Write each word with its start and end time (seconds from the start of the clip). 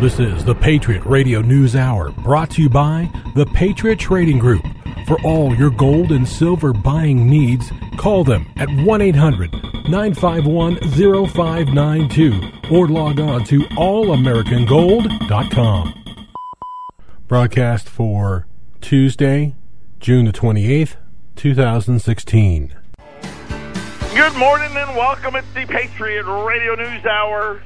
This 0.00 0.18
is 0.20 0.44
the 0.44 0.54
Patriot 0.54 1.02
Radio 1.06 1.40
News 1.40 1.74
Hour, 1.74 2.10
brought 2.10 2.50
to 2.50 2.60
you 2.60 2.68
by 2.68 3.10
the 3.34 3.46
Patriot 3.46 3.98
Trading 3.98 4.38
Group. 4.38 4.62
For 5.06 5.18
all 5.22 5.54
your 5.54 5.70
gold 5.70 6.12
and 6.12 6.28
silver 6.28 6.74
buying 6.74 7.30
needs, 7.30 7.72
call 7.96 8.22
them 8.22 8.44
at 8.58 8.68
1 8.68 9.00
800 9.00 9.50
951 9.88 10.76
0592 10.90 12.40
or 12.70 12.88
log 12.88 13.20
on 13.20 13.42
to 13.44 13.60
allamericangold.com. 13.60 16.04
Broadcast 17.26 17.88
for 17.88 18.46
Tuesday, 18.82 19.54
June 19.98 20.26
the 20.26 20.32
28th, 20.32 20.96
2016. 21.36 22.74
Good 24.14 24.36
morning 24.36 24.76
and 24.76 24.94
welcome. 24.94 25.36
It's 25.36 25.50
the 25.54 25.64
Patriot 25.64 26.26
Radio 26.44 26.74
News 26.74 27.06
Hour. 27.06 27.62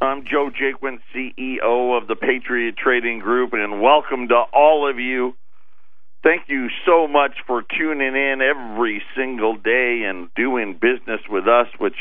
I'm 0.00 0.24
Joe 0.30 0.50
Jaquin, 0.50 0.98
CEO 1.14 1.96
of 1.96 2.06
the 2.06 2.16
Patriot 2.16 2.76
Trading 2.76 3.18
Group, 3.18 3.54
and 3.54 3.80
welcome 3.80 4.28
to 4.28 4.42
all 4.52 4.88
of 4.90 4.98
you. 4.98 5.34
Thank 6.22 6.42
you 6.48 6.68
so 6.84 7.08
much 7.08 7.32
for 7.46 7.62
tuning 7.62 8.14
in 8.14 8.42
every 8.42 9.02
single 9.16 9.56
day 9.56 10.02
and 10.06 10.28
doing 10.36 10.74
business 10.74 11.20
with 11.30 11.48
us, 11.48 11.68
which 11.78 11.96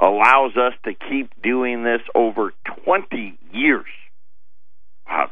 allows 0.00 0.56
us 0.56 0.74
to 0.84 0.92
keep 0.94 1.30
doing 1.42 1.82
this 1.82 2.02
over 2.14 2.52
20 2.84 3.36
years. 3.52 3.86
Wow, 5.08 5.30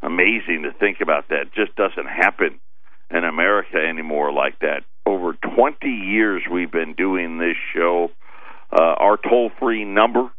amazing 0.00 0.62
to 0.62 0.72
think 0.80 1.02
about 1.02 1.28
that. 1.28 1.52
Just 1.54 1.76
doesn't 1.76 2.08
happen 2.08 2.58
in 3.10 3.22
America 3.22 3.76
anymore 3.76 4.32
like 4.32 4.60
that. 4.60 4.84
Over 5.04 5.34
20 5.34 5.86
years 5.88 6.42
we've 6.50 6.72
been 6.72 6.94
doing 6.94 7.36
this 7.36 7.56
show. 7.74 8.08
Uh, 8.72 8.94
our 8.98 9.18
toll 9.18 9.50
free 9.60 9.84
number 9.84 10.30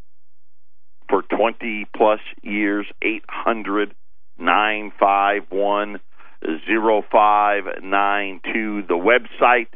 for 1.10 1.24
20 1.24 1.88
plus 1.96 2.20
years, 2.42 2.86
800 3.02 3.94
951 4.40 6.00
0592. 6.42 8.84
The 8.88 8.94
website, 8.94 9.70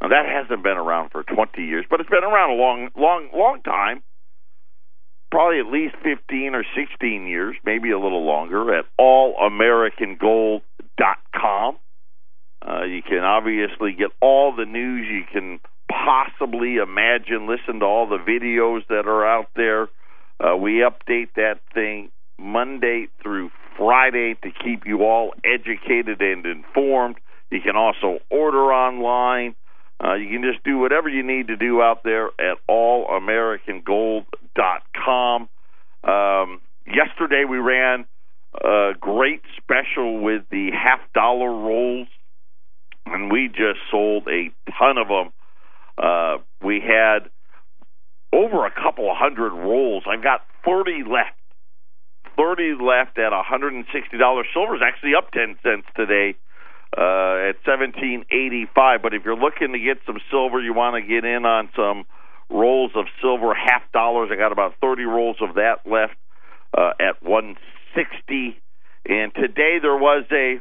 now 0.00 0.08
that 0.08 0.26
hasn't 0.26 0.62
been 0.62 0.76
around 0.76 1.10
for 1.10 1.24
20 1.24 1.60
years, 1.62 1.84
but 1.90 1.98
it's 2.00 2.10
been 2.10 2.24
around 2.24 2.50
a 2.50 2.54
long, 2.54 2.90
long, 2.96 3.28
long 3.34 3.60
time. 3.62 4.02
Probably 5.30 5.60
at 5.60 5.66
least 5.66 5.94
15 6.02 6.54
or 6.54 6.64
16 6.74 7.26
years, 7.26 7.54
maybe 7.62 7.90
a 7.90 7.98
little 7.98 8.24
longer, 8.24 8.74
at 8.74 8.86
allamericangold.com. 8.98 11.76
Uh, 12.66 12.84
you 12.84 13.02
can 13.02 13.18
obviously 13.18 13.92
get 13.92 14.08
all 14.22 14.56
the 14.56 14.64
news 14.64 15.06
you 15.06 15.24
can 15.30 15.60
possibly 15.90 16.76
imagine, 16.76 17.46
listen 17.46 17.80
to 17.80 17.86
all 17.86 18.06
the 18.08 18.16
videos 18.16 18.86
that 18.88 19.06
are 19.06 19.26
out 19.26 19.50
there 19.54 19.90
uh, 20.40 20.56
we 20.56 20.84
update 20.84 21.28
that 21.36 21.60
thing 21.74 22.10
Monday 22.38 23.08
through 23.22 23.50
Friday 23.76 24.34
to 24.42 24.50
keep 24.50 24.86
you 24.86 25.04
all 25.04 25.34
educated 25.44 26.20
and 26.20 26.44
informed. 26.46 27.16
You 27.50 27.60
can 27.60 27.76
also 27.76 28.18
order 28.30 28.72
online. 28.72 29.54
Uh, 30.02 30.14
you 30.14 30.28
can 30.28 30.42
just 30.42 30.64
do 30.64 30.78
whatever 30.78 31.08
you 31.08 31.24
need 31.24 31.48
to 31.48 31.56
do 31.56 31.82
out 31.82 32.04
there 32.04 32.28
at 32.38 32.58
allamericangold.com. 32.68 35.48
Um, 36.04 36.60
yesterday 36.86 37.44
we 37.48 37.58
ran 37.58 38.06
a 38.54 38.92
great 38.98 39.42
special 39.56 40.20
with 40.20 40.44
the 40.50 40.70
half 40.72 41.00
dollar 41.14 41.50
rolls, 41.50 42.06
and 43.06 43.32
we 43.32 43.48
just 43.48 43.80
sold 43.90 44.28
a 44.28 44.50
ton 44.78 44.98
of 44.98 45.08
them. 45.08 45.32
Uh, 45.96 46.36
we 46.64 46.80
had 46.80 47.30
over 48.32 48.66
a 48.66 48.70
couple 48.70 49.10
of 49.10 49.16
hundred 49.16 49.52
rolls. 49.52 50.04
I've 50.08 50.22
got 50.22 50.42
30 50.64 51.04
left. 51.10 51.36
30 52.36 52.76
left 52.80 53.18
at 53.18 53.32
$160. 53.32 53.84
Silver 54.52 54.76
is 54.76 54.82
actually 54.84 55.12
up 55.16 55.30
10 55.32 55.56
cents 55.62 55.86
today 55.96 56.36
uh, 56.96 57.50
at 57.50 57.56
17.85. 57.66 59.02
But 59.02 59.14
if 59.14 59.24
you're 59.24 59.36
looking 59.36 59.72
to 59.72 59.78
get 59.78 59.98
some 60.06 60.18
silver, 60.30 60.60
you 60.60 60.72
want 60.72 60.94
to 60.94 61.02
get 61.02 61.24
in 61.24 61.44
on 61.44 61.68
some 61.74 62.04
rolls 62.48 62.92
of 62.94 63.06
silver, 63.20 63.54
half 63.54 63.82
dollars. 63.92 64.30
I 64.32 64.36
got 64.36 64.52
about 64.52 64.74
30 64.80 65.04
rolls 65.04 65.36
of 65.40 65.56
that 65.56 65.80
left 65.84 66.14
uh, 66.76 66.92
at 67.00 67.22
160. 67.22 68.60
And 69.06 69.34
today 69.34 69.78
there 69.80 69.96
was 69.96 70.24
a, 70.30 70.60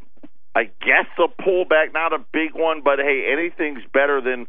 I 0.55 0.63
guess, 0.63 1.07
a 1.19 1.27
pullback, 1.41 1.93
not 1.93 2.13
a 2.13 2.19
big 2.33 2.55
one, 2.55 2.81
but 2.83 2.99
hey, 2.99 3.29
anything's 3.31 3.83
better 3.93 4.21
than 4.21 4.47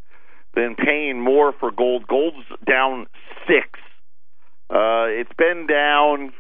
than 0.55 0.75
paying 0.75 1.21
more 1.21 1.53
for 1.53 1.71
gold. 1.71 2.07
Gold's 2.07 2.47
down 2.67 3.07
six. 3.47 3.69
Uh, 4.71 5.09
it's 5.09 5.33
been 5.39 5.67
down 5.67 6.33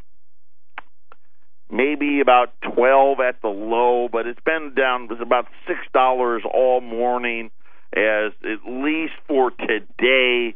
maybe 1.71 2.21
about 2.21 2.53
twelve 2.63 3.21
at 3.21 3.41
the 3.43 3.49
low, 3.49 4.09
but 4.11 4.27
it's 4.27 4.41
been 4.45 4.75
down 4.75 5.09
was 5.09 5.21
about 5.21 5.47
six 5.67 5.81
dollars 5.93 6.43
all 6.45 6.81
morning. 6.81 7.51
As 7.97 8.33
at 8.45 8.71
least 8.71 9.15
for 9.27 9.51
today, 9.51 10.55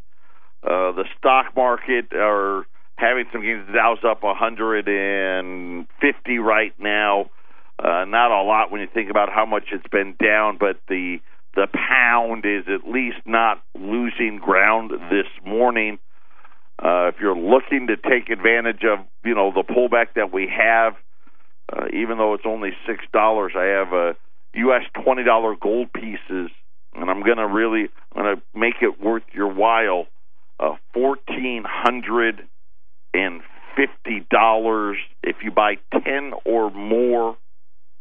uh, 0.62 0.92
the 0.92 1.04
stock 1.18 1.56
market 1.56 2.12
are 2.12 2.66
having 2.96 3.24
some 3.32 3.42
gains. 3.42 3.66
Dow's 3.74 4.04
up 4.04 4.22
150 4.22 6.38
right 6.38 6.74
now. 6.78 7.30
Uh, 7.78 8.04
not 8.04 8.30
a 8.30 8.42
lot 8.44 8.70
when 8.70 8.80
you 8.80 8.86
think 8.92 9.10
about 9.10 9.28
how 9.28 9.44
much 9.44 9.64
it's 9.72 9.86
been 9.90 10.14
down, 10.22 10.56
but 10.60 10.76
the 10.88 11.18
the 11.54 11.66
pound 11.66 12.44
is 12.46 12.64
at 12.68 12.88
least 12.90 13.18
not 13.26 13.62
losing 13.74 14.38
ground 14.42 14.90
this 15.10 15.26
morning. 15.46 15.98
Uh, 16.82 17.08
if 17.08 17.16
you're 17.20 17.36
looking 17.36 17.88
to 17.88 17.96
take 17.96 18.30
advantage 18.30 18.82
of 18.84 19.04
you 19.24 19.34
know 19.34 19.52
the 19.54 19.62
pullback 19.62 20.14
that 20.16 20.32
we 20.32 20.48
have, 20.48 20.94
uh, 21.72 21.86
even 21.92 22.18
though 22.18 22.34
it's 22.34 22.46
only 22.46 22.70
six 22.86 23.04
dollars, 23.12 23.52
I 23.56 23.64
have 23.64 23.92
a 23.92 24.16
U.S. 24.54 24.82
twenty 25.04 25.24
dollar 25.24 25.54
gold 25.54 25.92
pieces, 25.92 26.50
and 26.94 27.10
I'm 27.10 27.22
to 27.22 27.46
really 27.46 27.88
I'm 28.14 28.36
to 28.36 28.42
make 28.54 28.76
it 28.80 29.00
worth 29.00 29.24
your 29.32 29.52
while. 29.52 30.06
Uh, 30.58 30.76
Fourteen 30.94 31.64
hundred 31.66 32.42
and 33.12 33.42
fifty 33.76 34.26
dollars. 34.30 34.96
If 35.22 35.36
you 35.44 35.50
buy 35.50 35.74
ten 35.92 36.32
or 36.44 36.70
more, 36.70 37.36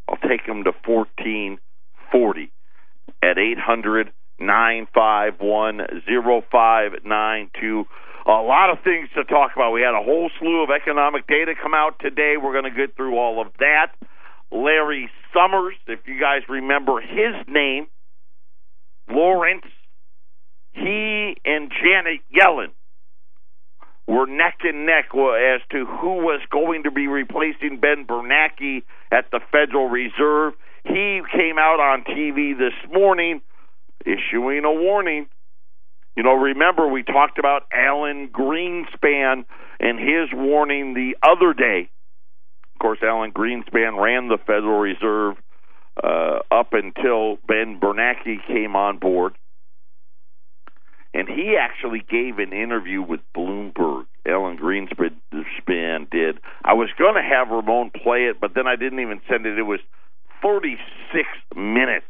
I'll 0.08 0.30
take 0.30 0.46
them 0.48 0.64
to 0.64 0.72
fourteen 0.86 1.60
forty 2.12 2.52
at 3.22 3.38
800 3.38 4.12
951 4.40 5.82
0592. 6.52 7.86
A 8.26 8.32
lot 8.32 8.70
of 8.70 8.84
things 8.84 9.10
to 9.16 9.24
talk 9.24 9.52
about. 9.56 9.72
We 9.72 9.82
had 9.82 9.94
a 9.94 10.04
whole 10.04 10.30
slew 10.40 10.64
of 10.64 10.70
economic 10.70 11.28
data 11.28 11.54
come 11.62 11.74
out 11.74 12.00
today. 12.00 12.36
We're 12.42 12.54
going 12.54 12.72
to 12.72 12.78
get 12.78 12.96
through 12.96 13.18
all 13.18 13.42
of 13.42 13.48
that. 13.60 13.94
Larry 14.52 15.10
Summers, 15.34 15.76
if 15.88 16.00
you 16.06 16.20
guys 16.20 16.42
remember 16.50 17.00
his 17.02 17.36
name, 17.48 17.88
Lawrence, 19.10 19.66
he 20.74 21.36
and 21.46 21.72
Janet 21.72 22.22
Yellen 22.34 22.72
were 24.08 24.26
neck 24.26 24.60
and 24.64 24.86
neck 24.86 25.06
as 25.14 25.62
to 25.72 25.86
who 25.86 26.16
was 26.18 26.42
going 26.52 26.84
to 26.84 26.92
be 26.92 27.08
replacing 27.08 27.80
Ben 27.80 28.06
Bernanke 28.06 28.84
at 29.12 29.32
the 29.32 29.40
Federal 29.52 29.90
Reserve. 29.90 30.54
He 30.84 31.22
came 31.34 31.58
out 31.58 31.80
on 31.80 32.04
TV 32.04 32.58
this 32.58 32.74
morning 32.92 33.42
issuing 34.06 34.66
a 34.66 34.72
warning. 34.72 35.28
You 36.16 36.24
know, 36.24 36.34
remember 36.34 36.88
we 36.88 37.04
talked 37.04 37.38
about 37.40 37.64
Alan 37.72 38.30
Greenspan 38.30 39.46
and 39.80 40.00
his 40.00 40.30
warning 40.34 40.94
the 40.94 41.16
other 41.24 41.54
day. 41.54 41.90
Of 42.76 42.80
course, 42.80 43.00
Alan 43.04 43.32
Greenspan 43.32 44.02
ran 44.02 44.28
the 44.28 44.38
Federal 44.46 44.80
Reserve 44.80 45.36
uh, 46.04 46.40
up 46.50 46.74
until 46.74 47.38
Ben 47.48 47.80
Bernanke 47.80 48.46
came 48.48 48.76
on 48.76 48.98
board. 48.98 49.34
And 51.14 51.28
he 51.28 51.58
actually 51.60 52.04
gave 52.10 52.40
an 52.40 52.54
interview 52.54 53.02
with 53.02 53.20
Bloomberg. 53.36 54.06
Alan 54.26 54.58
Greenspan 54.58 56.10
did. 56.10 56.40
I 56.64 56.74
was 56.74 56.90
going 56.98 57.16
to 57.16 57.22
have 57.22 57.50
Ramon 57.50 57.92
play 57.92 58.26
it, 58.26 58.40
but 58.40 58.54
then 58.56 58.68
I 58.68 58.76
didn't 58.76 59.00
even 59.00 59.20
send 59.30 59.46
it. 59.46 59.58
It 59.58 59.64
was 59.64 59.80
36 60.42 61.28
minutes. 61.56 62.06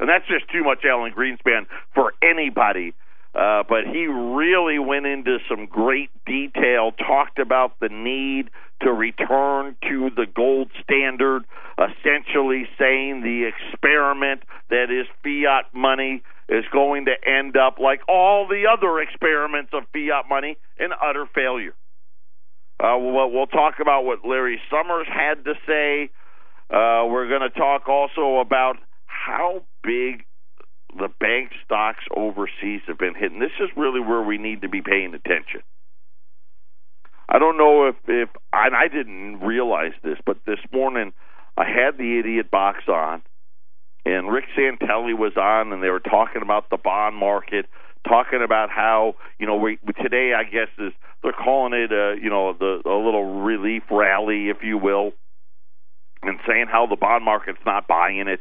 And 0.00 0.08
that's 0.08 0.26
just 0.26 0.50
too 0.50 0.64
much 0.64 0.84
Alan 0.84 1.12
Greenspan 1.12 1.66
for 1.94 2.12
anybody. 2.22 2.94
Uh, 3.34 3.62
but 3.66 3.86
he 3.86 4.06
really 4.06 4.78
went 4.78 5.06
into 5.06 5.38
some 5.48 5.66
great 5.66 6.10
detail, 6.26 6.92
talked 6.92 7.38
about 7.38 7.78
the 7.80 7.88
need 7.88 8.50
to 8.82 8.92
return 8.92 9.74
to 9.88 10.10
the 10.14 10.26
gold 10.34 10.70
standard, 10.82 11.44
essentially 11.78 12.68
saying 12.78 13.22
the 13.22 13.48
experiment 13.48 14.42
that 14.68 14.90
is 14.90 15.06
fiat 15.22 15.64
money 15.72 16.22
is 16.48 16.64
going 16.72 17.06
to 17.06 17.14
end 17.26 17.56
up 17.56 17.78
like 17.78 18.00
all 18.06 18.46
the 18.46 18.64
other 18.70 19.00
experiments 19.00 19.70
of 19.72 19.84
fiat 19.94 20.28
money 20.28 20.58
in 20.78 20.90
utter 21.00 21.26
failure. 21.34 21.74
Uh, 22.80 22.98
we'll, 22.98 23.30
we'll 23.30 23.46
talk 23.46 23.74
about 23.80 24.04
what 24.04 24.18
Larry 24.26 24.60
Summers 24.68 25.06
had 25.08 25.44
to 25.44 25.54
say 25.66 26.10
uh, 26.72 27.04
we're 27.06 27.28
going 27.28 27.42
to 27.42 27.50
talk 27.50 27.88
also 27.88 28.38
about 28.38 28.76
how 29.06 29.62
big 29.82 30.24
the 30.98 31.08
bank 31.20 31.50
stocks 31.64 32.04
overseas 32.16 32.80
have 32.86 32.98
been 32.98 33.14
hit. 33.14 33.30
And 33.30 33.40
this 33.40 33.52
is 33.60 33.68
really 33.76 34.00
where 34.00 34.22
we 34.22 34.38
need 34.38 34.62
to 34.62 34.68
be 34.68 34.80
paying 34.80 35.14
attention. 35.14 35.60
I 37.28 37.38
don't 37.38 37.56
know 37.56 37.88
if 37.88 37.96
if 38.08 38.28
and 38.52 38.74
I 38.74 38.88
didn't 38.88 39.40
realize 39.40 39.92
this, 40.02 40.18
but 40.24 40.38
this 40.46 40.58
morning 40.72 41.12
I 41.56 41.64
had 41.64 41.96
the 41.96 42.18
idiot 42.18 42.50
box 42.50 42.80
on, 42.88 43.22
and 44.04 44.30
Rick 44.30 44.44
Santelli 44.56 45.16
was 45.16 45.32
on, 45.36 45.72
and 45.72 45.82
they 45.82 45.88
were 45.88 46.00
talking 46.00 46.42
about 46.42 46.68
the 46.70 46.76
bond 46.76 47.16
market, 47.16 47.66
talking 48.06 48.42
about 48.44 48.68
how 48.70 49.14
you 49.38 49.46
know 49.46 49.56
we 49.56 49.78
today 50.02 50.32
I 50.34 50.44
guess 50.44 50.68
is 50.78 50.92
they're 51.22 51.32
calling 51.32 51.72
it 51.72 51.92
a 51.92 52.16
you 52.20 52.28
know 52.28 52.52
the 52.52 52.82
a 52.84 52.96
little 52.96 53.40
relief 53.40 53.84
rally, 53.90 54.50
if 54.50 54.58
you 54.62 54.76
will, 54.76 55.12
and 56.22 56.38
saying 56.46 56.66
how 56.70 56.86
the 56.86 56.96
bond 56.96 57.24
market's 57.24 57.64
not 57.66 57.86
buying 57.88 58.28
it. 58.28 58.40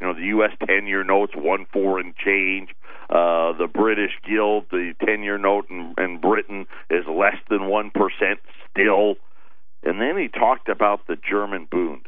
You 0.00 0.06
know, 0.06 0.14
the 0.14 0.26
U.S. 0.26 0.50
ten-year 0.66 1.04
notes 1.04 1.32
one 1.34 1.66
and 1.74 2.14
change. 2.16 2.70
Uh, 3.08 3.52
the 3.56 3.68
British 3.72 4.12
Gilt, 4.28 4.68
the 4.70 4.94
ten-year 5.04 5.38
note 5.38 5.70
in, 5.70 5.94
in 5.96 6.20
Britain 6.20 6.66
is 6.90 7.04
less 7.06 7.36
than 7.48 7.68
one 7.68 7.90
percent 7.90 8.40
still. 8.70 9.14
And 9.82 10.00
then 10.00 10.18
he 10.18 10.28
talked 10.28 10.68
about 10.68 11.06
the 11.06 11.16
German 11.16 11.68
Bund, 11.70 12.06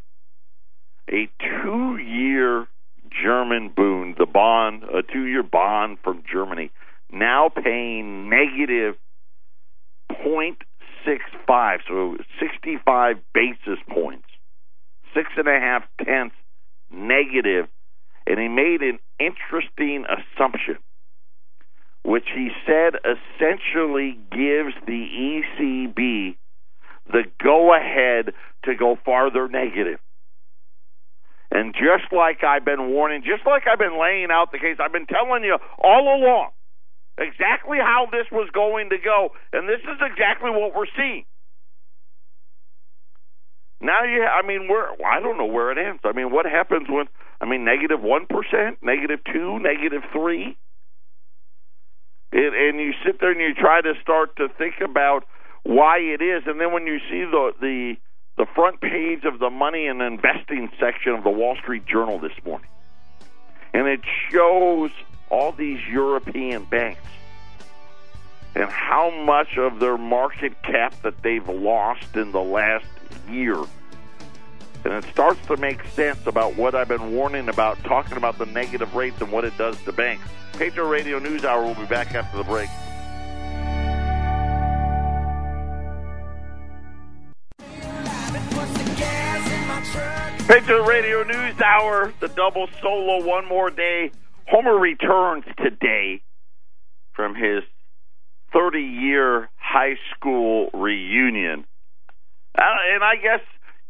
a 1.09 1.29
two-year 1.39 2.67
German 3.23 3.73
Bund, 3.75 4.17
the 4.19 4.27
bond, 4.27 4.83
a 4.85 5.03
two-year 5.03 5.43
bond 5.43 5.99
from 6.03 6.23
Germany, 6.31 6.71
now 7.13 7.49
paying 7.49 8.29
negative 8.29 8.97
point 10.25 10.59
six 11.07 11.23
five, 11.47 11.81
so 11.87 12.17
sixty-five 12.41 13.17
basis 13.33 13.79
points, 13.89 14.28
six 15.15 15.31
and 15.37 15.49
a 15.49 15.59
half 15.59 15.83
tenths 16.05 16.37
negative 16.91 17.67
and 18.29 18.39
he 18.39 18.49
made 18.49 18.83
an 18.83 18.99
interesting 19.19 20.05
assumption, 20.05 20.77
which 22.05 22.29
he 22.35 22.51
said 22.67 22.95
essentially 23.01 24.19
gives 24.31 24.75
the 24.87 25.43
ECB 25.57 26.37
the 27.11 27.25
go 27.43 27.75
ahead 27.75 28.35
to 28.65 28.75
go 28.75 28.99
farther 29.03 29.49
negative. 29.49 29.99
And 31.51 31.73
just 31.73 32.13
like 32.13 32.45
I've 32.45 32.67
been 32.67 32.91
warning, 32.91 33.23
just 33.25 33.47
like 33.47 33.63
I've 33.67 33.79
been 33.79 33.99
laying 33.99 34.29
out 34.31 34.53
the 34.53 34.59
case, 34.59 34.77
I've 34.79 34.93
been 34.93 35.07
telling 35.07 35.43
you 35.43 35.57
all 35.83 36.21
along 36.21 36.51
exactly 37.17 37.79
how 37.81 38.07
this 38.13 38.27
was 38.31 38.51
going 38.53 38.91
to 38.91 38.99
go, 39.03 39.31
and 39.55 39.67
this 39.67 39.81
is 39.81 39.99
exactly 40.05 40.51
what 40.51 40.77
we're 40.77 40.93
seeing. 40.97 41.25
Now 43.81 44.05
you, 44.05 44.25
I 44.25 44.47
mean, 44.47 44.67
we're 44.69 44.89
I 45.07 45.21
don't 45.21 45.39
know 45.39 45.47
where 45.47 45.71
it 45.71 45.79
ends. 45.79 46.01
I 46.05 46.13
mean, 46.13 46.33
what 46.33 46.47
happens 46.47 46.89
when 46.89 47.07
I 47.41 47.47
mean, 47.47 47.65
negative 47.65 48.01
one 48.01 48.27
percent, 48.27 48.79
negative 48.83 49.21
two, 49.33 49.59
negative 49.61 50.03
three. 50.13 50.57
It, 52.33 52.53
and 52.55 52.81
you 52.81 52.93
sit 53.07 53.21
there 53.21 53.31
and 53.31 53.41
you 53.41 53.55
try 53.55 53.81
to 53.81 53.95
start 54.03 54.37
to 54.37 54.49
think 54.59 54.77
about 54.85 55.25
why 55.63 55.99
it 55.99 56.21
is, 56.21 56.43
and 56.47 56.61
then 56.61 56.73
when 56.73 56.87
you 56.87 56.99
see 57.11 57.25
the 57.25 57.53
the 57.61 57.95
the 58.37 58.47
front 58.55 58.81
page 58.81 59.25
of 59.25 59.39
the 59.39 59.51
money 59.51 59.87
and 59.87 60.03
investing 60.03 60.71
section 60.79 61.13
of 61.13 61.25
the 61.25 61.31
Wall 61.31 61.57
Street 61.63 61.87
Journal 61.87 62.19
this 62.19 62.33
morning, 62.45 62.69
and 63.73 63.87
it 63.87 64.01
shows 64.31 64.91
all 65.31 65.53
these 65.53 65.81
European 65.91 66.65
banks 66.65 67.01
and 68.59 68.69
how 68.71 69.11
much 69.25 69.57
of 69.57 69.81
their 69.81 69.97
market 69.97 70.63
cap 70.63 70.95
that 71.03 71.23
they've 71.23 71.49
lost 71.49 72.17
in 72.17 72.33
the 72.33 72.43
last 72.43 72.87
year 73.31 73.65
and 74.85 75.05
it 75.05 75.05
starts 75.11 75.45
to 75.47 75.57
make 75.57 75.85
sense 75.89 76.27
about 76.27 76.57
what 76.57 76.75
I've 76.75 76.89
been 76.89 77.13
warning 77.13 77.49
about, 77.49 77.79
talking 77.85 78.17
about 78.17 78.39
the 78.39 78.47
negative 78.47 78.95
rates 78.95 79.21
and 79.21 79.31
what 79.31 79.45
it 79.45 79.57
does 79.59 79.81
to 79.83 79.93
banks. 79.93 80.27
Patriot 80.53 80.87
Radio 80.87 81.19
News 81.19 81.45
Hour 81.45 81.65
will 81.65 81.75
be 81.75 81.87
back 81.87 82.15
after 82.15 82.39
the 82.39 82.45
break. 82.45 82.69
Patriot 90.49 90.83
Radio 90.85 91.23
News 91.25 91.61
Hour, 91.61 92.13
the 92.21 92.29
double 92.29 92.69
solo 92.81 93.27
one 93.27 93.47
more 93.47 93.71
day. 93.71 94.11
Homer 94.47 94.79
returns 94.79 95.45
today 95.59 96.23
from 97.13 97.35
his 97.35 97.63
30 98.53 98.81
year 98.81 99.51
high 99.57 99.97
school 100.15 100.71
reunion. 100.75 101.65
Uh, 102.59 102.65
and 102.95 103.05
I 103.05 103.17
guess 103.17 103.41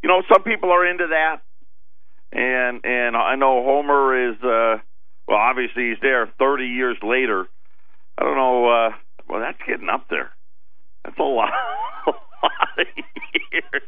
you 0.02 0.08
know, 0.08 0.22
some 0.32 0.43
people 0.44 0.70
are 0.70 0.87
into 0.87 1.08
that, 1.08 1.43
and 2.32 2.81
and 2.84 3.16
I 3.16 3.37
know 3.37 3.64
Homer 3.64 4.31
is. 4.31 4.37
uh 4.43 4.82
Well, 5.28 5.38
obviously 5.38 5.90
he's 5.90 6.00
there 6.02 6.32
30 6.38 6.64
years 6.66 6.96
later. 7.02 7.46
I 8.19 8.25
don't 8.25 8.37
know. 8.37 8.69
uh 8.69 8.90
Well, 9.28 9.40
that's 9.40 9.58
getting 9.66 9.88
up 9.88 10.06
there. 10.10 10.31
That's 11.05 11.19
a 11.19 11.22
lot, 11.25 11.50
a 12.06 12.10
lot 12.10 12.78
of 12.78 12.87
years. 13.52 13.82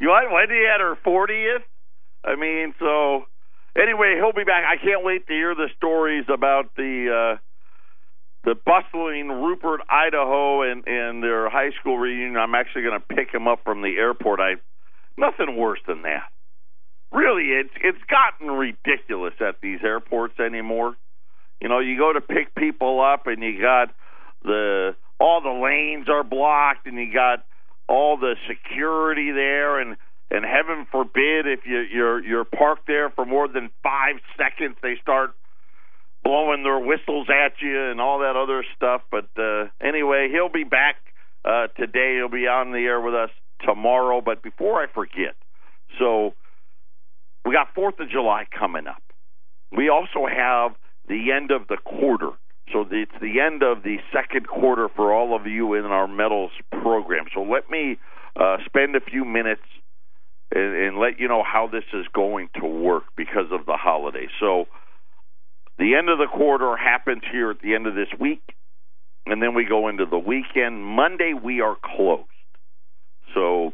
You 0.00 0.08
know, 0.08 0.20
Wendy 0.32 0.62
had 0.70 0.80
her 0.80 0.96
40th. 1.06 1.64
I 2.24 2.36
mean, 2.36 2.74
so 2.78 3.24
anyway, 3.80 4.16
he'll 4.16 4.32
be 4.34 4.44
back. 4.44 4.64
I 4.68 4.76
can't 4.82 5.04
wait 5.04 5.26
to 5.28 5.32
hear 5.32 5.54
the 5.54 5.68
stories 5.76 6.26
about 6.32 6.74
the. 6.76 7.34
uh 7.36 7.38
the 8.46 8.54
bustling 8.54 9.28
Rupert, 9.28 9.82
Idaho, 9.90 10.62
and 10.62 10.86
and 10.86 11.22
their 11.22 11.50
high 11.50 11.72
school 11.78 11.98
reunion. 11.98 12.38
I'm 12.38 12.54
actually 12.54 12.82
going 12.82 12.98
to 12.98 13.14
pick 13.14 13.34
him 13.34 13.46
up 13.46 13.60
from 13.64 13.82
the 13.82 13.98
airport. 13.98 14.40
I 14.40 14.54
Nothing 15.18 15.56
worse 15.56 15.80
than 15.86 16.02
that. 16.02 16.30
Really, 17.12 17.44
it's 17.44 17.72
it's 17.82 18.02
gotten 18.08 18.54
ridiculous 18.54 19.34
at 19.40 19.60
these 19.60 19.80
airports 19.82 20.38
anymore. 20.38 20.96
You 21.60 21.68
know, 21.68 21.78
you 21.78 21.98
go 21.98 22.12
to 22.12 22.20
pick 22.20 22.54
people 22.54 23.00
up 23.00 23.26
and 23.26 23.42
you 23.42 23.60
got 23.60 23.94
the 24.42 24.94
all 25.18 25.40
the 25.40 25.50
lanes 25.50 26.08
are 26.08 26.22
blocked 26.22 26.86
and 26.86 26.98
you 26.98 27.12
got 27.12 27.44
all 27.88 28.18
the 28.18 28.34
security 28.46 29.32
there 29.32 29.80
and 29.80 29.96
and 30.30 30.44
heaven 30.44 30.86
forbid 30.92 31.46
if 31.46 31.60
you 31.64 31.80
you're 31.80 32.22
you're 32.22 32.44
parked 32.44 32.86
there 32.86 33.08
for 33.10 33.24
more 33.24 33.48
than 33.48 33.70
5 33.82 34.16
seconds 34.36 34.76
they 34.82 34.96
start 35.00 35.34
blowing 36.26 36.62
their 36.64 36.80
whistles 36.80 37.28
at 37.30 37.52
you 37.62 37.90
and 37.90 38.00
all 38.00 38.18
that 38.18 38.34
other 38.36 38.64
stuff 38.74 39.02
but 39.10 39.28
uh 39.38 39.64
anyway 39.80 40.28
he'll 40.32 40.52
be 40.52 40.64
back 40.64 40.96
uh 41.44 41.66
today 41.76 42.16
he'll 42.16 42.28
be 42.28 42.46
on 42.46 42.72
the 42.72 42.78
air 42.78 43.00
with 43.00 43.14
us 43.14 43.30
tomorrow. 43.64 44.20
But 44.20 44.42
before 44.42 44.82
I 44.82 44.86
forget, 44.92 45.34
so 45.98 46.34
we 47.44 47.52
got 47.52 47.68
Fourth 47.74 47.98
of 48.00 48.10
July 48.10 48.44
coming 48.56 48.86
up. 48.86 49.02
We 49.76 49.88
also 49.88 50.26
have 50.26 50.72
the 51.08 51.32
end 51.32 51.50
of 51.50 51.68
the 51.68 51.76
quarter. 51.84 52.30
So 52.72 52.84
it's 52.90 53.12
the 53.20 53.40
end 53.40 53.62
of 53.62 53.84
the 53.84 53.98
second 54.12 54.48
quarter 54.48 54.88
for 54.94 55.12
all 55.12 55.36
of 55.36 55.46
you 55.46 55.74
in 55.74 55.84
our 55.84 56.08
metals 56.08 56.50
program. 56.72 57.26
So 57.32 57.42
let 57.42 57.70
me 57.70 57.96
uh, 58.34 58.56
spend 58.66 58.96
a 58.96 59.00
few 59.00 59.24
minutes 59.24 59.62
and, 60.52 60.74
and 60.74 60.98
let 60.98 61.20
you 61.20 61.28
know 61.28 61.44
how 61.44 61.68
this 61.70 61.84
is 61.92 62.06
going 62.12 62.48
to 62.60 62.66
work 62.66 63.04
because 63.16 63.52
of 63.52 63.66
the 63.66 63.76
holiday. 63.76 64.26
So 64.40 64.64
the 65.78 65.94
end 65.94 66.08
of 66.08 66.18
the 66.18 66.26
quarter 66.26 66.76
happens 66.76 67.22
here 67.30 67.50
at 67.50 67.60
the 67.60 67.74
end 67.74 67.86
of 67.86 67.94
this 67.94 68.08
week, 68.18 68.42
and 69.26 69.42
then 69.42 69.54
we 69.54 69.64
go 69.64 69.88
into 69.88 70.06
the 70.06 70.18
weekend. 70.18 70.82
Monday 70.84 71.32
we 71.34 71.60
are 71.60 71.76
closed. 71.82 72.28
So 73.34 73.72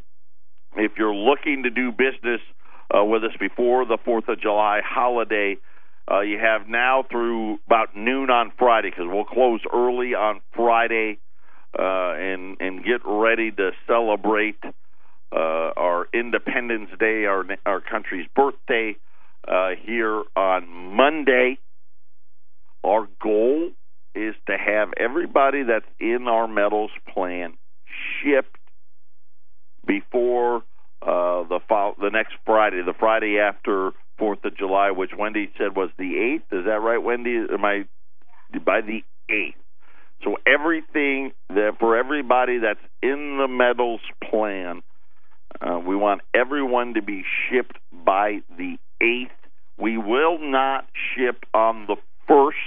if 0.77 0.93
you're 0.99 1.15
looking 1.15 1.63
to 1.65 1.71
do 1.71 1.93
business 1.93 2.41
uh, 2.95 3.05
with 3.05 3.25
us 3.25 3.37
before 3.39 3.85
the 3.85 3.99
4th 3.99 4.29
of 4.29 4.41
July 4.41 4.81
holiday, 4.85 5.57
uh, 6.11 6.21
you 6.21 6.39
have 6.39 6.69
now 6.69 7.05
through 7.11 7.59
about 7.67 7.97
noon 7.97 8.31
on 8.31 8.53
Friday 8.59 8.91
because 8.91 9.05
we'll 9.07 9.25
close 9.25 9.61
early 9.73 10.15
on 10.15 10.41
Friday 10.55 11.19
uh, 11.79 12.13
and 12.15 12.57
and 12.61 12.85
get 12.85 13.01
ready 13.07 13.51
to 13.51 13.71
celebrate 13.87 14.59
uh, 15.33 15.71
our 15.77 16.09
Independence 16.13 16.91
Day, 16.99 17.25
our 17.25 17.45
our 17.65 17.81
country's 17.81 18.27
birthday 18.35 18.97
uh, 19.47 19.71
here 19.81 20.23
on 20.35 20.69
Monday. 20.69 21.59
Our 22.85 23.09
goal 23.23 23.71
is 24.15 24.35
to 24.47 24.57
have 24.59 24.91
everybody 24.99 25.63
that's 25.63 25.87
in 26.01 26.27
our 26.29 26.47
metals 26.47 26.91
plan 27.13 27.55
shipped 28.23 28.57
before 29.87 30.59
uh, 31.03 31.43
the 31.49 31.61
fo- 31.69 31.95
the 32.01 32.11
next 32.11 32.35
Friday, 32.45 32.83
the 32.85 32.95
Friday 32.99 33.39
after 33.39 33.93
Fourth 34.19 34.45
of 34.45 34.57
July, 34.57 34.91
which 34.91 35.11
Wendy 35.19 35.51
said 35.59 35.75
was 35.75 35.91
the 35.99 36.17
eighth. 36.17 36.53
Is 36.53 36.65
that 36.67 36.81
right, 36.81 36.99
Wendy? 37.03 37.37
Am 37.53 37.65
I 37.65 37.85
by 38.65 38.81
the 38.81 39.03
eighth? 39.33 39.57
So 40.25 40.37
everything 40.47 41.33
that 41.49 41.77
for 41.81 41.97
everybody 41.97 42.59
that's 42.59 42.81
in 43.03 43.39
the 43.39 43.49
metals 43.49 44.01
plan, 44.31 44.83
uh, 45.61 45.79
we 45.81 45.97
want 45.97 46.21
everyone 46.35 46.95
to 46.95 47.03
be 47.03 47.25
shipped 47.51 47.79
by 47.93 48.41
the 48.57 48.77
eighth. 49.01 49.33
We 49.79 49.99
will 49.99 50.39
not 50.39 50.87
ship 51.17 51.45
on 51.53 51.87
the 51.87 51.97
first, 52.29 52.59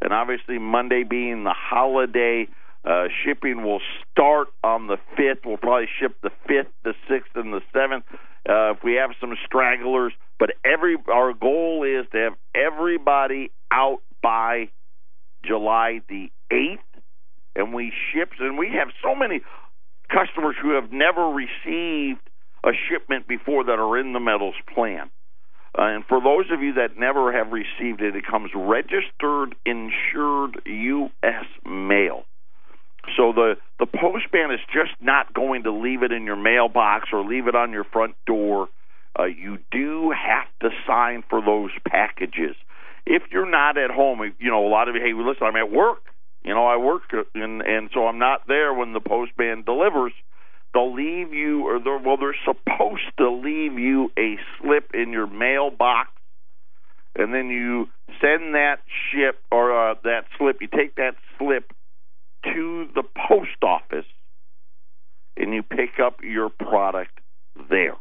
and 0.00 0.12
obviously 0.12 0.58
Monday 0.58 1.04
being 1.04 1.44
the 1.44 1.54
holiday 1.54 2.46
uh, 2.84 3.08
shipping 3.24 3.64
will 3.64 3.80
start 4.10 4.48
on 4.62 4.86
the 4.86 4.96
5th. 5.18 5.44
We'll 5.44 5.56
probably 5.56 5.88
ship 6.00 6.16
the 6.22 6.30
5th, 6.48 6.68
the 6.84 6.94
6th, 7.10 7.34
and 7.34 7.52
the 7.52 7.62
7th 7.74 8.04
uh, 8.48 8.76
if 8.76 8.84
we 8.84 8.94
have 8.94 9.10
some 9.20 9.34
stragglers. 9.44 10.12
But 10.38 10.50
every 10.64 10.96
our 11.12 11.32
goal 11.32 11.84
is 11.84 12.06
to 12.12 12.18
have 12.18 12.32
everybody 12.54 13.50
out 13.72 14.02
by 14.22 14.68
July 15.44 16.00
the 16.08 16.30
8th. 16.52 16.78
And 17.56 17.72
we 17.72 17.92
ship, 18.12 18.32
and 18.38 18.58
we 18.58 18.68
have 18.78 18.88
so 19.02 19.14
many 19.14 19.40
customers 20.08 20.56
who 20.60 20.74
have 20.74 20.92
never 20.92 21.26
received 21.28 22.20
a 22.64 22.70
shipment 22.88 23.26
before 23.26 23.64
that 23.64 23.78
are 23.78 23.98
in 23.98 24.12
the 24.12 24.20
metals 24.20 24.54
plan. 24.74 25.10
Uh, 25.76 25.82
and 25.82 26.04
for 26.06 26.20
those 26.20 26.46
of 26.50 26.62
you 26.62 26.74
that 26.74 26.98
never 26.98 27.32
have 27.32 27.52
received 27.52 28.00
it, 28.00 28.16
it 28.16 28.24
comes 28.26 28.50
registered, 28.54 29.54
insured 29.66 30.62
U.S. 30.64 31.44
mail. 31.66 32.24
So 33.16 33.32
the 33.32 33.54
the 33.78 33.86
postman 33.86 34.50
is 34.50 34.60
just 34.72 34.92
not 35.00 35.32
going 35.32 35.64
to 35.64 35.72
leave 35.72 36.02
it 36.02 36.12
in 36.12 36.24
your 36.24 36.36
mailbox 36.36 37.10
or 37.12 37.24
leave 37.24 37.46
it 37.46 37.54
on 37.54 37.72
your 37.72 37.84
front 37.84 38.16
door. 38.26 38.68
Uh, 39.18 39.24
you 39.24 39.58
do 39.70 40.10
have 40.10 40.48
to 40.60 40.70
sign 40.86 41.22
for 41.28 41.40
those 41.40 41.70
packages. 41.86 42.56
If 43.06 43.22
you're 43.30 43.48
not 43.48 43.78
at 43.78 43.90
home, 43.90 44.20
you 44.38 44.50
know 44.50 44.66
a 44.66 44.68
lot 44.68 44.88
of 44.88 44.96
you. 44.96 45.00
Hey, 45.00 45.12
listen, 45.12 45.46
I'm 45.46 45.56
at 45.56 45.70
work. 45.70 46.02
You 46.42 46.54
know, 46.54 46.66
I 46.66 46.76
work, 46.76 47.02
and 47.34 47.62
and 47.62 47.90
so 47.94 48.06
I'm 48.06 48.18
not 48.18 48.48
there 48.48 48.74
when 48.74 48.92
the 48.92 49.00
postman 49.00 49.62
delivers. 49.62 50.12
They'll 50.76 50.92
leave 50.92 51.32
you, 51.32 51.66
or 51.66 51.80
they're, 51.82 51.96
well, 51.96 52.18
they're 52.18 52.36
supposed 52.44 53.10
to 53.16 53.30
leave 53.30 53.78
you 53.78 54.12
a 54.18 54.36
slip 54.60 54.90
in 54.92 55.10
your 55.10 55.26
mailbox, 55.26 56.10
and 57.14 57.32
then 57.32 57.48
you 57.48 57.88
send 58.20 58.54
that 58.54 58.80
ship 59.10 59.38
or 59.50 59.72
uh, 59.72 59.94
that 60.04 60.26
slip. 60.36 60.58
You 60.60 60.68
take 60.68 60.96
that 60.96 61.14
slip 61.38 61.72
to 62.44 62.88
the 62.94 63.02
post 63.26 63.56
office, 63.62 64.04
and 65.38 65.54
you 65.54 65.62
pick 65.62 65.98
up 65.98 66.18
your 66.22 66.50
product 66.50 67.20
there. 67.70 67.96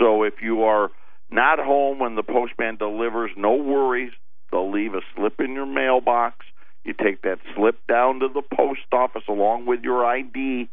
So 0.00 0.24
if 0.24 0.42
you 0.42 0.64
are 0.64 0.90
not 1.30 1.60
home 1.60 2.00
when 2.00 2.16
the 2.16 2.24
postman 2.24 2.74
delivers, 2.76 3.30
no 3.36 3.54
worries. 3.54 4.10
They'll 4.50 4.72
leave 4.72 4.94
a 4.94 5.00
slip 5.14 5.38
in 5.38 5.52
your 5.52 5.66
mailbox. 5.66 6.44
You 6.82 6.92
take 6.92 7.22
that 7.22 7.38
slip 7.54 7.86
down 7.86 8.18
to 8.18 8.26
the 8.26 8.42
post 8.42 8.80
office 8.90 9.28
along 9.28 9.66
with 9.66 9.82
your 9.84 10.04
ID 10.04 10.68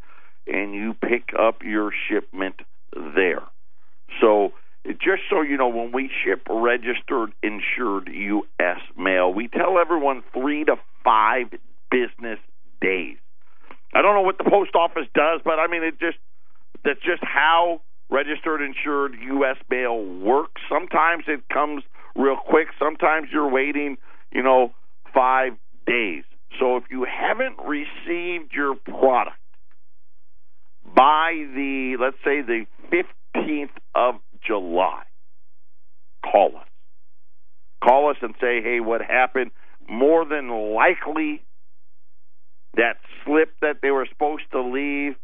and 0.48 0.74
you 0.74 0.94
pick 0.94 1.30
up 1.38 1.62
your 1.64 1.92
shipment 2.10 2.56
there. 2.94 3.44
So, 4.20 4.52
just 4.86 5.24
so 5.30 5.42
you 5.42 5.58
know, 5.58 5.70
when 5.70 5.92
we 5.92 6.10
ship 6.24 6.42
registered 6.50 7.32
insured 7.44 8.10
U.S. 8.12 8.80
mail, 8.98 9.34
we 9.34 9.48
tell 9.48 9.78
everyone 9.80 10.24
three 10.34 10.66
to 10.66 10.76
five 11.04 11.48
business 11.90 12.40
days. 12.82 13.18
I 13.94 14.02
don't 14.02 14.16
know 14.16 14.22
what 14.22 14.38
the 14.38 14.50
post 14.50 14.76
office 14.76 15.08
does, 15.14 15.42
but 15.44 15.60
I 15.60 15.68
mean, 15.68 15.84
it 15.84 16.00
just 16.00 16.18
that's 16.84 17.00
just 17.02 17.24
how 17.24 17.82
registered 18.10 18.62
insured 18.62 19.16
U.S. 19.22 19.58
mail 19.70 20.04
works. 20.04 20.62
Sometimes 20.70 21.26
it 21.28 21.42
comes 21.54 21.84
real 22.16 22.38
quick. 22.38 22.68
Sometimes 22.80 23.28
you're 23.32 23.50
waiting, 23.50 23.98
you 24.32 24.42
know, 24.44 24.74
five 25.14 25.54
days. 25.86 26.24
So 26.60 26.78
if 26.78 26.84
you 26.90 27.06
haven't 27.06 27.58
received 27.66 28.52
your 28.54 28.76
product 28.76 29.38
by 30.84 31.46
the, 31.56 31.98
let's 32.00 32.18
say, 32.24 32.42
the 32.42 32.66
15th 32.92 33.70
of 33.96 34.16
July, 34.46 35.04
call 36.24 36.58
us. 36.58 36.68
Call 37.84 38.10
us 38.10 38.18
and 38.22 38.36
say, 38.40 38.62
hey, 38.62 38.80
what 38.80 39.02
happened? 39.02 39.52
More 39.90 40.26
than 40.26 40.50
likely, 40.76 41.44
that 42.76 42.98
slip 43.26 43.50
that 43.62 43.78
they 43.82 43.92
were 43.92 44.08
supposed 44.12 44.44
to 44.52 44.62
leave 44.62 45.16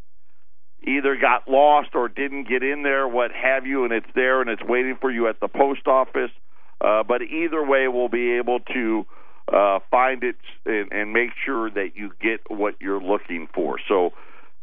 either 0.85 1.15
got 1.15 1.47
lost 1.47 1.89
or 1.95 2.07
didn't 2.07 2.47
get 2.47 2.63
in 2.63 2.83
there, 2.83 3.07
what 3.07 3.31
have 3.31 3.65
you, 3.65 3.83
and 3.83 3.93
it's 3.93 4.07
there 4.15 4.41
and 4.41 4.49
it's 4.49 4.63
waiting 4.63 4.97
for 4.99 5.11
you 5.11 5.27
at 5.27 5.39
the 5.39 5.47
post 5.47 5.87
office. 5.87 6.31
Uh, 6.79 7.03
but 7.03 7.21
either 7.21 7.65
way, 7.65 7.87
we'll 7.87 8.09
be 8.09 8.37
able 8.37 8.59
to 8.59 9.05
uh, 9.51 9.79
find 9.89 10.23
it 10.23 10.35
and, 10.65 10.91
and 10.91 11.13
make 11.13 11.31
sure 11.45 11.69
that 11.71 11.95
you 11.95 12.11
get 12.21 12.41
what 12.49 12.75
you're 12.79 13.01
looking 13.01 13.47
for. 13.53 13.77
So 13.87 14.11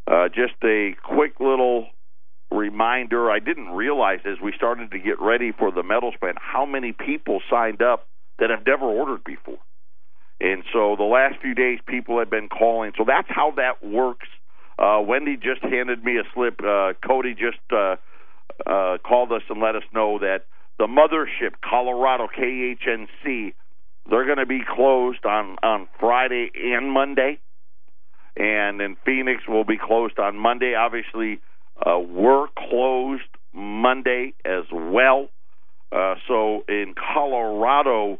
uh, 0.07 0.29
just 0.29 0.55
a 0.63 0.95
quick 1.03 1.41
little 1.41 1.89
reminder. 2.51 3.31
I 3.31 3.39
didn't 3.39 3.71
realize 3.71 4.21
as 4.25 4.37
we 4.43 4.53
started 4.57 4.91
to 4.91 4.99
get 4.99 5.21
ready 5.21 5.53
for 5.53 5.71
the 5.71 5.83
metals 5.83 6.15
plan 6.21 6.35
how 6.37 6.65
many 6.65 6.93
people 6.93 7.41
signed 7.51 7.83
up 7.83 8.07
that 8.39 8.51
have 8.51 8.67
never 8.67 8.85
ordered 8.85 9.25
before. 9.25 9.59
And 10.41 10.65
so 10.73 10.97
the 10.97 11.05
last 11.05 11.41
few 11.41 11.55
days, 11.55 11.79
people 11.87 12.19
have 12.19 12.31
been 12.31 12.49
calling. 12.49 12.93
So 12.99 13.05
that's 13.07 13.29
how 13.29 13.53
that 13.57 13.85
works. 13.85 14.29
Uh, 14.79 15.01
Wendy 15.07 15.37
just 15.37 15.63
handed 15.63 16.05
me 16.05 16.19
a 16.19 16.25
slip. 16.35 16.61
Uh, 16.61 16.95
Cody 17.07 17.35
just 17.35 17.59
uh, 17.73 17.97
uh, 18.67 18.99
called 18.99 19.33
us 19.33 19.43
and 19.49 19.61
let 19.61 19.77
us 19.77 19.85
know 19.95 20.19
that 20.19 20.47
the 20.79 20.87
mothership, 20.87 21.55
Colorado 21.63 22.27
KHNC, 22.27 23.55
they're 24.11 24.27
going 24.27 24.39
to 24.39 24.47
be 24.47 24.61
closed 24.69 25.25
on 25.25 25.57
on 25.63 25.89
Friday 25.99 26.51
and 26.55 26.91
Monday 26.91 27.39
and 28.37 28.81
then 28.81 28.97
Phoenix 29.05 29.43
will 29.49 29.65
be 29.65 29.79
closed 29.79 30.19
on 30.19 30.37
Monday. 30.37 30.75
Obviously, 30.75 31.41
uh, 31.85 31.99
we're 31.99 32.47
closed 32.57 33.23
Monday 33.53 34.35
as 34.45 34.65
well. 34.73 35.29
Uh, 35.93 36.15
so 36.27 36.65
in 36.69 36.95
Colorado, 37.15 38.19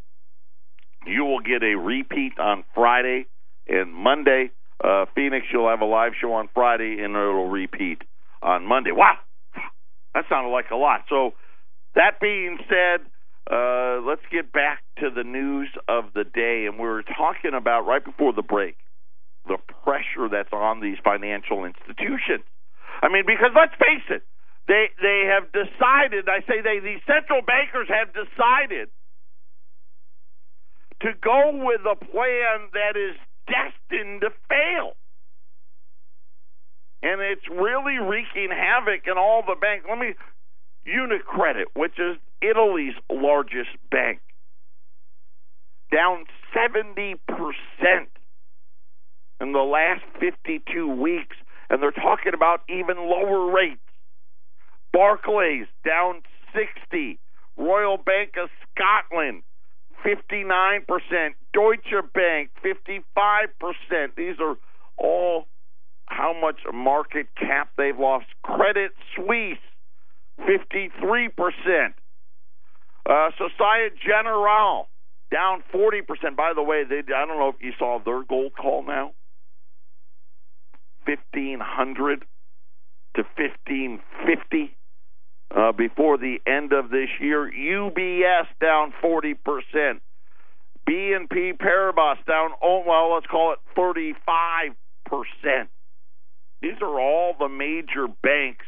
you 1.07 1.25
will 1.25 1.41
get 1.41 1.63
a 1.63 1.75
repeat 1.75 2.39
on 2.39 2.65
Friday 2.75 3.27
and 3.69 3.93
Monday. 3.93 4.51
Uh, 4.83 5.07
Phoenix, 5.15 5.47
you'll 5.53 5.69
have 5.69 5.81
a 5.81 5.87
live 5.87 6.13
show 6.21 6.33
on 6.35 6.49
Friday 6.55 6.99
and 7.03 7.15
it'll 7.15 7.49
repeat 7.49 8.03
on 8.43 8.67
Monday. 8.67 8.91
Wow, 8.93 9.17
that 10.15 10.25
sounded 10.29 10.51
like 10.51 10.71
a 10.71 10.77
lot. 10.77 11.05
So 11.09 11.33
that 11.95 12.21
being 12.21 12.59
said, 12.69 13.01
uh, 13.51 14.01
let's 14.07 14.23
get 14.31 14.53
back 14.53 14.83
to 15.01 15.11
the 15.11 15.25
news 15.25 15.69
of 15.89 16.05
the 16.15 16.25
day. 16.25 16.67
And 16.67 16.79
we 16.79 16.87
were 16.87 17.03
talking 17.03 17.55
about 17.55 17.87
right 17.87 18.05
before 18.05 18.33
the 18.33 18.43
break 18.43 18.77
the 19.47 19.59
pressure 19.85 20.29
that's 20.31 20.53
on 20.53 20.81
these 20.81 20.97
financial 21.05 21.65
institutions. 21.65 22.45
I 23.03 23.09
mean, 23.09 23.25
because 23.27 23.53
let's 23.55 23.75
face 23.77 24.07
it, 24.09 24.23
they 24.67 24.89
they 25.01 25.29
have 25.29 25.53
decided. 25.53 26.29
I 26.29 26.41
say 26.49 26.63
they 26.63 26.81
these 26.81 27.03
central 27.07 27.43
bankers 27.43 27.89
have 27.89 28.13
decided 28.15 28.89
to 31.03 31.13
go 31.21 31.53
with 31.53 31.81
a 31.85 31.97
plan 31.97 32.73
that 32.73 32.97
is 32.97 33.17
destined 33.47 34.23
to 34.23 34.31
fail. 34.49 34.97
And 37.03 37.21
it's 37.21 37.45
really 37.51 37.99
wreaking 37.99 38.49
havoc 38.49 39.05
in 39.07 39.19
all 39.19 39.43
the 39.47 39.57
banks. 39.61 39.85
Let 39.87 39.99
me 39.99 40.15
Unicredit, 40.87 41.65
which 41.75 41.99
is 41.99 42.17
Italy's 42.41 42.95
largest 43.11 43.77
bank, 43.91 44.21
down 45.93 46.25
70% 46.55 47.17
in 49.41 49.53
the 49.53 49.61
last 49.61 50.03
52 50.21 50.89
weeks, 50.89 51.37
and 51.71 51.83
they're 51.83 51.91
talking 51.91 52.35
about 52.35 52.61
even 52.69 52.97
lower 52.97 53.51
rates. 53.51 53.81
Barclays 54.93 55.67
down 55.85 56.23
60, 56.55 57.19
Royal 57.57 57.97
Bank 57.97 58.35
of 58.41 58.49
Scotland 58.75 59.43
59%, 60.05 60.85
Deutsche 61.53 62.13
Bank 62.13 62.51
55%. 62.63 64.15
These 64.17 64.37
are 64.41 64.57
all 64.97 65.47
how 66.07 66.35
much 66.39 66.61
market 66.73 67.27
cap 67.37 67.71
they've 67.77 67.99
lost. 67.99 68.27
Credit 68.43 68.93
Suisse 69.17 69.59
53%. 70.41 71.95
Uh, 73.07 73.31
Societe 73.37 73.97
Generale 74.07 74.89
down 75.31 75.63
40%. 75.73 76.37
By 76.37 76.53
the 76.55 76.63
way, 76.63 76.85
they, 76.89 76.99
I 77.15 77.27
don't 77.27 77.39
know 77.39 77.49
if 77.49 77.57
you 77.61 77.73
saw 77.79 77.99
their 78.05 78.23
gold 78.23 78.53
call 78.55 78.85
now. 78.85 79.13
1500 81.07 82.25
to 83.17 83.23
1550 83.37 84.77
uh, 85.55 85.73
before 85.73 86.19
the 86.19 86.39
end 86.47 86.73
of 86.73 86.91
this 86.91 87.09
year. 87.21 87.51
UBS 87.51 88.47
down 88.61 88.93
40%. 89.03 90.01
BNP 90.89 91.57
Paribas 91.59 92.25
down, 92.27 92.51
oh, 92.63 92.83
well, 92.87 93.15
let's 93.15 93.27
call 93.27 93.55
it 93.55 93.59
35%. 93.79 94.75
These 96.61 96.73
are 96.83 97.01
all 97.01 97.35
the 97.39 97.49
major 97.49 98.07
banks, 98.23 98.67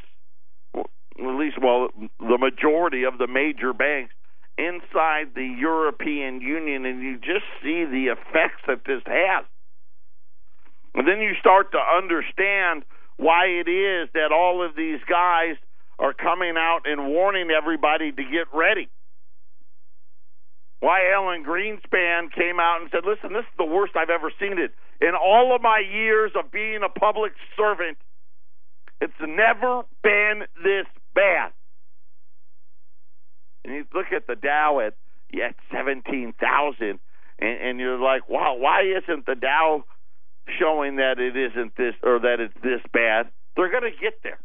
at 0.74 0.84
least, 1.18 1.56
well, 1.60 1.88
the 2.18 2.38
majority 2.38 3.04
of 3.04 3.18
the 3.18 3.26
major 3.26 3.72
banks 3.72 4.14
inside 4.58 5.34
the 5.34 5.56
European 5.58 6.40
Union, 6.40 6.86
and 6.86 7.02
you 7.02 7.18
just 7.18 7.44
see 7.62 7.84
the 7.84 8.12
effects 8.12 8.62
that 8.66 8.82
this 8.86 9.02
has. 9.06 9.44
And 10.96 11.06
then 11.06 11.20
you 11.20 11.34
start 11.38 11.72
to 11.72 11.78
understand 11.78 12.84
why 13.18 13.46
it 13.46 13.68
is 13.68 14.08
that 14.14 14.32
all 14.32 14.64
of 14.64 14.74
these 14.74 15.00
guys 15.08 15.56
are 15.98 16.12
coming 16.12 16.54
out 16.56 16.80
and 16.86 17.08
warning 17.08 17.50
everybody 17.50 18.12
to 18.12 18.22
get 18.22 18.48
ready. 18.52 18.88
Why 20.80 21.10
Alan 21.12 21.44
Greenspan 21.44 22.32
came 22.32 22.60
out 22.60 22.80
and 22.80 22.90
said, 22.90 23.04
listen, 23.06 23.32
this 23.32 23.44
is 23.44 23.56
the 23.56 23.64
worst 23.64 23.94
I've 23.96 24.10
ever 24.10 24.30
seen 24.40 24.58
it. 24.58 24.74
In 25.00 25.12
all 25.14 25.54
of 25.54 25.62
my 25.62 25.78
years 25.80 26.32
of 26.34 26.50
being 26.50 26.80
a 26.82 26.88
public 26.88 27.32
servant, 27.56 27.98
it's 29.00 29.12
never 29.20 29.82
been 30.02 30.42
this 30.62 30.86
bad. 31.14 31.52
And 33.64 33.74
you 33.74 33.84
look 33.94 34.12
at 34.14 34.26
the 34.26 34.36
Dow 34.36 34.80
at, 34.80 34.94
at 35.42 35.56
17,000, 35.72 36.80
and, 36.88 36.98
and 37.40 37.78
you're 37.78 37.98
like, 37.98 38.28
wow, 38.28 38.56
why 38.58 38.82
isn't 38.82 39.26
the 39.26 39.34
Dow 39.34 39.84
showing 40.58 40.96
that 40.96 41.18
it 41.18 41.36
isn't 41.36 41.76
this 41.76 41.94
or 42.02 42.20
that 42.20 42.40
it's 42.40 42.54
this 42.62 42.80
bad. 42.92 43.28
They're 43.56 43.70
going 43.70 43.90
to 43.90 43.98
get 43.98 44.22
there. 44.22 44.38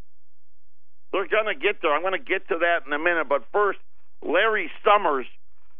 They're 1.12 1.28
going 1.28 1.54
to 1.54 1.60
get 1.60 1.82
there. 1.82 1.94
I'm 1.94 2.02
going 2.02 2.14
to 2.14 2.20
get 2.20 2.48
to 2.48 2.58
that 2.60 2.88
in 2.88 2.94
a 2.94 3.00
minute. 3.00 3.28
But 3.28 3.44
first, 3.52 3.80
Larry 4.24 4.72
Summers, 4.84 5.26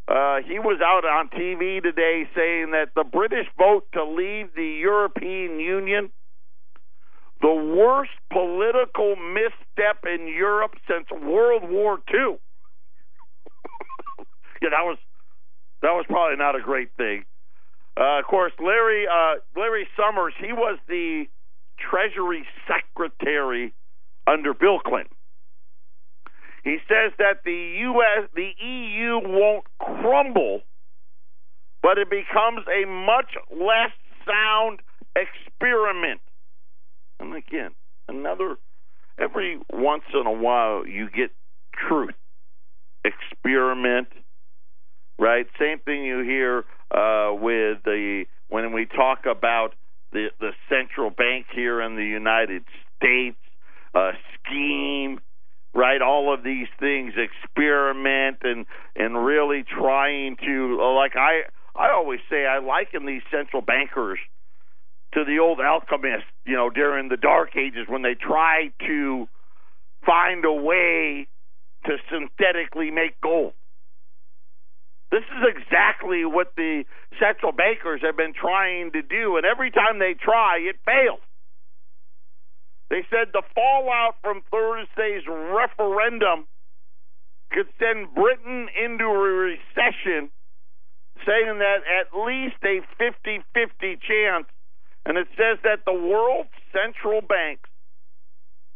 uh, 0.08 0.42
he 0.46 0.60
was 0.60 0.82
out 0.84 1.06
on 1.06 1.30
TV 1.30 1.82
today 1.82 2.28
saying 2.36 2.72
that 2.72 2.90
the 2.96 3.04
British 3.04 3.48
vote 3.58 3.88
to 3.94 4.04
leave 4.04 4.54
the 4.56 4.80
European 4.82 5.60
Union, 5.60 6.12
the 7.42 7.54
worst 7.54 8.12
political 8.32 9.16
misstep 9.16 10.04
in 10.06 10.28
Europe 10.28 10.74
since 10.88 11.08
World 11.12 11.64
War 11.70 12.00
II. 12.14 12.38
yeah, 14.62 14.70
that 14.70 14.84
was 14.84 14.98
that 15.82 15.92
was 15.92 16.06
probably 16.08 16.38
not 16.38 16.56
a 16.56 16.62
great 16.62 16.92
thing. 16.98 17.24
Uh, 18.00 18.20
of 18.20 18.26
course, 18.26 18.54
Larry 18.60 19.06
uh, 19.08 19.36
Larry 19.56 19.88
Summers, 19.98 20.34
he 20.40 20.54
was 20.54 20.80
the 20.88 21.26
Treasury 21.78 22.46
Secretary 22.68 23.74
under 24.28 24.54
Bill 24.54 24.80
Clinton. 24.80 25.16
He 26.64 26.78
says 26.88 27.12
that 27.18 27.44
the 27.44 27.78
U.S., 27.82 28.30
the 28.36 28.52
EU 28.64 29.20
won't 29.24 29.66
crumble, 29.80 30.62
but 31.82 31.98
it 31.98 32.10
becomes 32.10 32.66
a 32.68 32.86
much 32.88 33.34
less 33.52 33.92
sound 34.26 34.80
experiment. 35.16 36.22
And 37.20 37.36
again, 37.36 37.72
another, 38.08 38.58
every 39.20 39.60
once 39.74 40.04
in 40.14 40.28
a 40.28 40.32
while 40.32 40.86
you 40.86 41.10
get 41.10 41.32
truth. 41.88 42.14
Experiment, 43.04 44.10
right? 45.18 45.48
Same 45.60 45.80
thing 45.80 46.04
you 46.04 46.20
hear 46.20 46.64
uh, 46.92 47.34
with 47.34 47.84
the, 47.84 48.26
when 48.50 48.74
we 48.74 48.86
talk 48.86 49.26
about 49.26 49.74
the, 50.12 50.28
the 50.40 50.52
central 50.70 51.10
bank 51.10 51.48
here 51.54 51.82
in 51.82 51.96
the 51.96 52.06
United 52.06 52.64
States, 52.98 53.38
uh, 53.94 54.12
scheme, 54.44 55.20
right? 55.74 56.02
All 56.02 56.34
of 56.34 56.44
these 56.44 56.68
things, 56.80 57.14
experiment 57.18 58.38
and 58.44 58.66
and 58.96 59.26
really 59.26 59.64
trying 59.64 60.38
to 60.38 60.78
like 60.96 61.16
I 61.16 61.44
I 61.76 61.92
always 61.92 62.20
say 62.30 62.46
I 62.46 62.60
liken 62.60 63.06
these 63.06 63.22
central 63.32 63.62
bankers 63.62 64.20
to 65.14 65.24
the 65.26 65.40
old 65.40 65.60
alchemists, 65.60 66.30
you 66.46 66.56
know, 66.56 66.70
during 66.70 67.10
the 67.10 67.18
dark 67.18 67.56
ages 67.56 67.86
when 67.88 68.02
they 68.02 68.16
tried 68.16 68.72
to 68.88 69.28
find 70.06 70.46
a 70.46 70.54
way 70.54 71.28
to 71.86 71.98
synthetically 72.10 72.92
make 72.92 73.20
gold. 73.22 73.54
This 75.12 75.24
is 75.28 75.44
exactly 75.44 76.24
what 76.24 76.54
the 76.56 76.84
central 77.20 77.52
bankers 77.52 78.02
have 78.02 78.16
been 78.16 78.34
trying 78.34 78.92
to 78.94 79.02
do, 79.02 79.36
and 79.36 79.46
every 79.46 79.70
time 79.70 80.00
they 80.00 80.14
try, 80.14 80.60
it 80.60 80.78
fails. 80.86 81.20
They 82.90 83.04
said 83.10 83.32
the 83.34 83.44
fallout 83.54 84.16
from 84.22 84.42
Thursday's 84.52 85.24
referendum 85.28 86.48
could 87.52 87.68
send 87.80 88.16
Britain 88.16 88.68
into 88.72 89.04
a 89.04 89.52
recession, 89.52 90.32
saying 91.26 91.60
that 91.60 91.84
at 91.88 92.16
least 92.16 92.56
a 92.64 92.80
50 92.98 93.44
50 93.54 94.00
chance. 94.00 94.48
And 95.06 95.18
it 95.18 95.28
says 95.36 95.60
that 95.64 95.84
the 95.86 95.94
world's 95.94 96.50
central 96.72 97.22
banks 97.22 97.70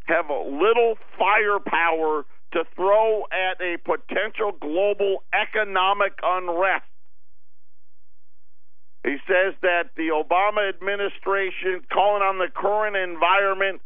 have 0.05 0.29
a 0.29 0.41
little 0.41 0.95
firepower 1.17 2.25
to 2.55 2.63
throw 2.74 3.24
at 3.31 3.59
a 3.59 3.75
potential 3.83 4.53
global 4.59 5.24
economic 5.35 6.13
unrest. 6.24 6.88
He 9.03 9.17
says 9.27 9.53
that 9.62 9.91
the 9.95 10.09
Obama 10.15 10.69
administration 10.69 11.85
calling 11.91 12.24
on 12.24 12.39
the 12.39 12.47
current 12.47 12.95
environment 12.95 13.81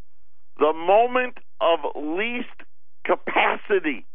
the 0.60 0.72
moment 0.72 1.38
of 1.60 1.80
least 1.96 2.56
capacity. 3.06 4.06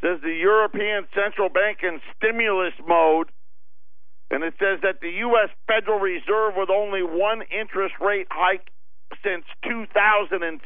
Says 0.00 0.18
the 0.22 0.34
European 0.34 1.06
Central 1.14 1.50
Bank 1.50 1.78
in 1.82 2.00
stimulus 2.16 2.74
mode, 2.86 3.28
and 4.30 4.42
it 4.42 4.54
says 4.58 4.80
that 4.82 5.00
the 5.00 5.10
U.S. 5.28 5.50
Federal 5.66 5.98
Reserve, 5.98 6.54
with 6.56 6.70
only 6.70 7.02
one 7.02 7.42
interest 7.50 7.94
rate 8.00 8.28
hike 8.30 8.70
since 9.22 9.44
2006, 9.62 10.62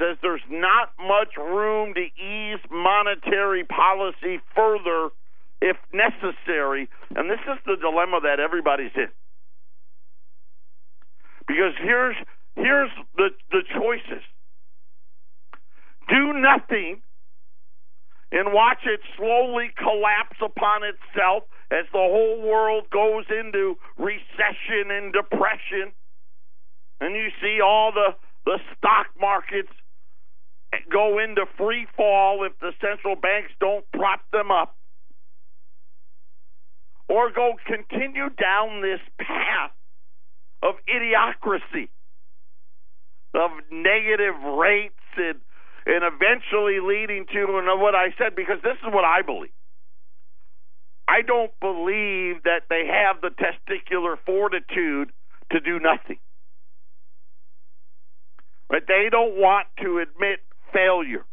says 0.00 0.16
there's 0.22 0.40
not 0.48 0.92
much 0.98 1.36
room 1.36 1.94
to 1.94 2.00
ease 2.00 2.60
monetary 2.70 3.64
policy 3.64 4.40
further 4.56 5.10
if 5.60 5.76
necessary. 5.92 6.88
And 7.14 7.30
this 7.30 7.40
is 7.46 7.58
the 7.66 7.76
dilemma 7.76 8.20
that 8.22 8.40
everybody's 8.40 8.96
in. 8.96 9.12
Because 11.46 11.74
here's 11.78 12.16
Here's 12.56 12.90
the, 13.16 13.30
the 13.50 13.62
choices 13.74 14.22
do 16.08 16.32
nothing 16.32 17.00
and 18.32 18.52
watch 18.52 18.80
it 18.84 19.00
slowly 19.16 19.70
collapse 19.76 20.36
upon 20.42 20.82
itself 20.82 21.44
as 21.70 21.86
the 21.92 21.98
whole 21.98 22.42
world 22.42 22.90
goes 22.90 23.24
into 23.30 23.76
recession 23.96 24.90
and 24.90 25.12
depression. 25.12 25.92
And 27.00 27.14
you 27.14 27.28
see 27.40 27.60
all 27.60 27.92
the, 27.92 28.14
the 28.44 28.58
stock 28.76 29.06
markets 29.20 29.72
go 30.90 31.18
into 31.18 31.46
free 31.56 31.86
fall 31.96 32.44
if 32.44 32.58
the 32.60 32.72
central 32.80 33.16
banks 33.16 33.50
don't 33.60 33.84
prop 33.92 34.20
them 34.32 34.50
up. 34.50 34.76
Or 37.08 37.30
go 37.32 37.54
continue 37.66 38.28
down 38.30 38.82
this 38.82 39.00
path 39.18 39.72
of 40.62 40.74
idiocracy 40.86 41.88
of 43.34 43.50
negative 43.70 44.34
rates 44.58 44.94
and 45.16 45.40
and 45.86 46.04
eventually 46.04 46.78
leading 46.78 47.24
to 47.32 47.58
and 47.58 47.80
what 47.80 47.94
I 47.94 48.12
said 48.18 48.36
because 48.36 48.58
this 48.62 48.76
is 48.86 48.92
what 48.92 49.04
I 49.04 49.22
believe. 49.22 49.50
I 51.08 51.22
don't 51.22 51.50
believe 51.58 52.44
that 52.44 52.68
they 52.68 52.86
have 52.86 53.20
the 53.20 53.30
testicular 53.30 54.16
fortitude 54.26 55.10
to 55.50 55.60
do 55.60 55.80
nothing. 55.80 56.18
But 58.68 58.84
they 58.86 59.08
don't 59.10 59.36
want 59.36 59.66
to 59.82 59.98
admit 59.98 60.40
failure. 60.72 61.24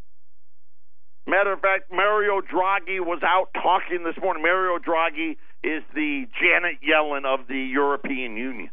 Matter 1.26 1.52
of 1.52 1.60
fact, 1.60 1.92
Mario 1.92 2.40
Draghi 2.40 3.00
was 3.00 3.20
out 3.22 3.48
talking 3.52 4.04
this 4.04 4.16
morning. 4.22 4.42
Mario 4.42 4.78
Draghi 4.78 5.36
is 5.62 5.82
the 5.94 6.24
Janet 6.40 6.78
Yellen 6.82 7.26
of 7.26 7.46
the 7.48 7.58
European 7.58 8.36
Union 8.36 8.70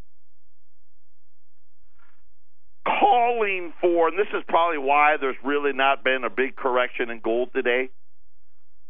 calling 2.85 3.73
for, 3.81 4.07
and 4.07 4.17
this 4.17 4.27
is 4.33 4.43
probably 4.47 4.77
why 4.77 5.15
there's 5.19 5.35
really 5.43 5.73
not 5.73 6.03
been 6.03 6.23
a 6.23 6.29
big 6.29 6.55
correction 6.55 7.09
in 7.09 7.19
gold 7.19 7.49
today, 7.53 7.89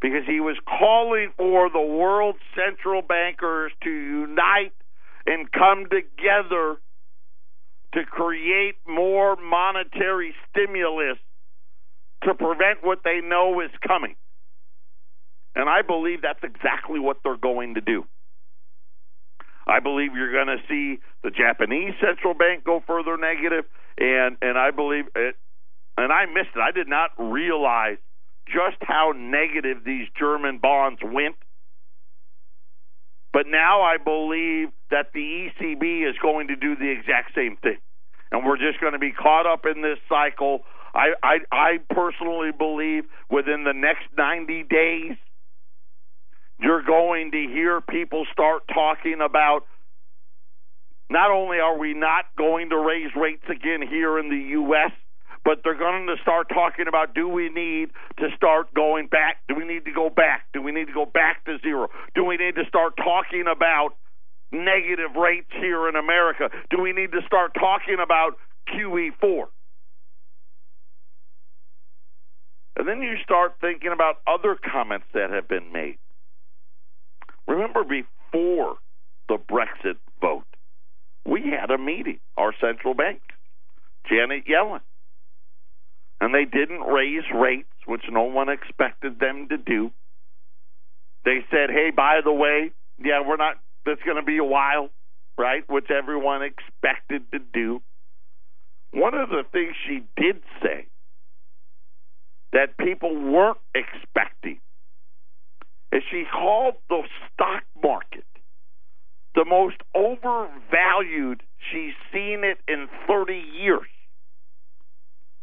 because 0.02 0.24
he 0.28 0.40
was 0.40 0.58
calling 0.68 1.32
for 1.38 1.70
the 1.70 1.82
world 1.82 2.36
central 2.54 3.02
bankers 3.02 3.72
to 3.84 3.90
unite 3.90 4.74
and 5.26 5.52
come 5.52 5.86
together 5.86 6.76
to 7.94 8.04
create 8.06 8.76
more 8.86 9.38
monetary 9.38 10.36
stimulus 10.50 11.18
to 12.26 12.34
prevent 12.34 12.84
what 12.84 13.00
they 13.04 13.22
know 13.22 13.62
is 13.62 13.72
coming. 13.86 14.16
And 15.56 15.70
I 15.70 15.82
believe 15.82 16.22
that's 16.22 16.44
exactly 16.44 17.00
what 17.00 17.18
they're 17.24 17.38
going 17.38 17.76
to 17.76 17.82
do. 17.82 18.06
I 19.68 19.80
believe 19.80 20.12
you're 20.14 20.32
going 20.32 20.58
to 20.58 20.62
see 20.68 21.02
the 21.24 21.32
Japanese 21.32 21.94
central 22.00 22.34
bank 22.34 22.64
go 22.64 22.84
further 22.86 23.18
negative 23.18 23.66
and 23.98 24.38
and 24.42 24.58
I 24.58 24.72
believe 24.72 25.06
it, 25.16 25.36
and 25.98 26.12
I 26.12 26.26
missed 26.26 26.56
it. 26.56 26.60
I 26.60 26.72
did 26.72 26.88
not 26.88 27.12
realize 27.18 27.98
just 28.48 28.78
how 28.82 29.14
negative 29.16 29.84
these 29.86 30.08
German 30.18 30.60
bonds 30.60 31.02
went. 31.04 31.36
But 33.34 33.48
now 33.48 33.82
I 33.82 33.98
believe 33.98 34.70
that 34.92 35.08
the 35.14 35.20
ECB 35.20 36.10
is 36.10 36.16
going 36.22 36.48
to 36.48 36.56
do 36.56 36.76
the 36.76 36.90
exact 36.90 37.36
same 37.36 37.58
thing, 37.58 37.78
and 38.32 38.46
we're 38.46 38.58
just 38.58 38.80
going 38.80 38.94
to 38.94 39.00
be 39.00 39.12
caught 39.12 39.46
up 39.46 39.66
in 39.66 39.82
this 39.82 40.00
cycle. 40.08 40.62
I, 40.96 41.14
I, 41.22 41.38
I 41.52 41.78
personally 41.94 42.52
believe 42.58 43.04
within 43.30 43.66
the 43.66 43.74
next 43.74 44.06
90 44.18 44.64
days, 44.64 45.18
you're 46.60 46.84
going 46.84 47.32
to 47.32 47.48
hear 47.52 47.82
people 47.82 48.26
start 48.32 48.64
talking 48.74 49.20
about 49.24 49.66
not 51.10 51.32
only 51.32 51.60
are 51.60 51.78
we 51.78 51.94
not 51.94 52.26
going 52.38 52.70
to 52.70 52.78
raise 52.78 53.12
rates 53.16 53.44
again 53.50 53.86
here 53.88 54.18
in 54.18 54.30
the 54.30 54.50
U.S., 54.64 54.92
but 55.44 55.60
they're 55.64 55.78
going 55.78 56.08
to 56.08 56.16
start 56.24 56.50
talking 56.50 56.88
about 56.88 57.14
do 57.14 57.30
we 57.30 57.50
need 57.50 57.90
to 58.18 58.30
start 58.36 58.74
going 58.74 59.08
back? 59.08 59.38
Do 59.48 59.56
we 59.56 59.66
need 59.66 59.86
to 59.86 59.92
go 59.92 60.10
back? 60.10 60.48
Do 60.54 60.62
we 60.62 60.72
need 60.72 60.88
to 60.88 60.94
go 60.94 61.06
back 61.06 61.46
to 61.46 61.58
zero? 61.62 61.90
Do 62.16 62.24
we 62.24 62.38
need 62.38 62.56
to 62.56 62.64
start 62.68 62.98
talking 62.98 63.46
about 63.52 63.92
negative 64.52 65.16
rates 65.16 65.52
here 65.52 65.88
in 65.88 65.96
America? 65.96 66.50
Do 66.72 66.82
we 66.82 66.94
need 66.94 67.12
to 67.12 67.22
start 67.28 67.54
talking 67.54 67.98
about 68.02 68.40
QE4? 68.74 69.46
And 72.78 72.88
then 72.88 73.02
you 73.02 73.16
start 73.24 73.56
thinking 73.62 73.92
about 73.94 74.16
other 74.28 74.56
comments 74.56 75.06
that 75.14 75.30
have 75.30 75.48
been 75.48 75.72
made. 75.72 75.98
Remember 77.48 77.84
before 77.84 78.76
the 79.30 79.38
Brexit 79.38 79.98
vote, 80.20 80.46
we 81.26 81.42
had 81.60 81.72
a 81.72 81.78
meeting, 81.78 82.20
our 82.38 82.54
central 82.60 82.94
bank. 82.94 83.22
Janet 84.10 84.46
Yellen. 84.46 84.82
And 86.22 86.34
they 86.34 86.46
didn't 86.46 86.82
raise 86.82 87.24
rates, 87.34 87.70
which 87.86 88.04
no 88.10 88.24
one 88.24 88.50
expected 88.50 89.20
them 89.20 89.48
to 89.50 89.58
do. 89.58 89.92
They 91.24 91.40
said, 91.50 91.70
hey, 91.70 91.92
by 91.96 92.20
the 92.24 92.32
way, 92.32 92.72
yeah, 93.04 93.22
we're 93.26 93.38
not, 93.38 93.56
it's 93.86 94.02
going 94.04 94.18
to 94.18 94.24
be 94.24 94.38
a 94.38 94.44
while, 94.44 94.90
right? 95.38 95.68
Which 95.70 95.90
everyone 95.90 96.42
expected 96.44 97.24
to 97.32 97.40
do. 97.40 97.82
One 98.92 99.14
of 99.14 99.30
the 99.30 99.44
things 99.52 99.74
she 99.88 100.04
did 100.16 100.42
say 100.62 100.88
that 102.56 102.78
people 102.78 103.14
weren't 103.14 103.58
expecting 103.76 104.60
is 105.92 106.02
she 106.10 106.24
called 106.32 106.76
the 106.90 107.04
stock 107.34 107.64
market 107.84 108.24
the 109.36 109.46
most 109.46 109.76
overvalued 109.94 111.44
she's 111.72 111.94
seen 112.12 112.44
it 112.44 112.58
in 112.68 112.88
30 113.08 113.34
years. 113.34 113.88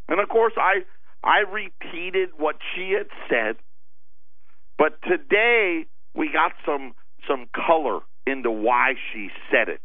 And 0.09 0.19
of 0.21 0.29
course, 0.29 0.55
I 0.57 0.81
I 1.23 1.41
repeated 1.41 2.31
what 2.37 2.57
she 2.75 2.95
had 2.97 3.07
said, 3.29 3.57
but 4.79 5.01
today 5.03 5.85
we 6.15 6.33
got 6.33 6.53
some 6.67 6.95
some 7.29 7.49
color 7.55 8.01
into 8.27 8.51
why 8.51 8.95
she 9.13 9.29
said 9.51 9.69
it. 9.69 9.81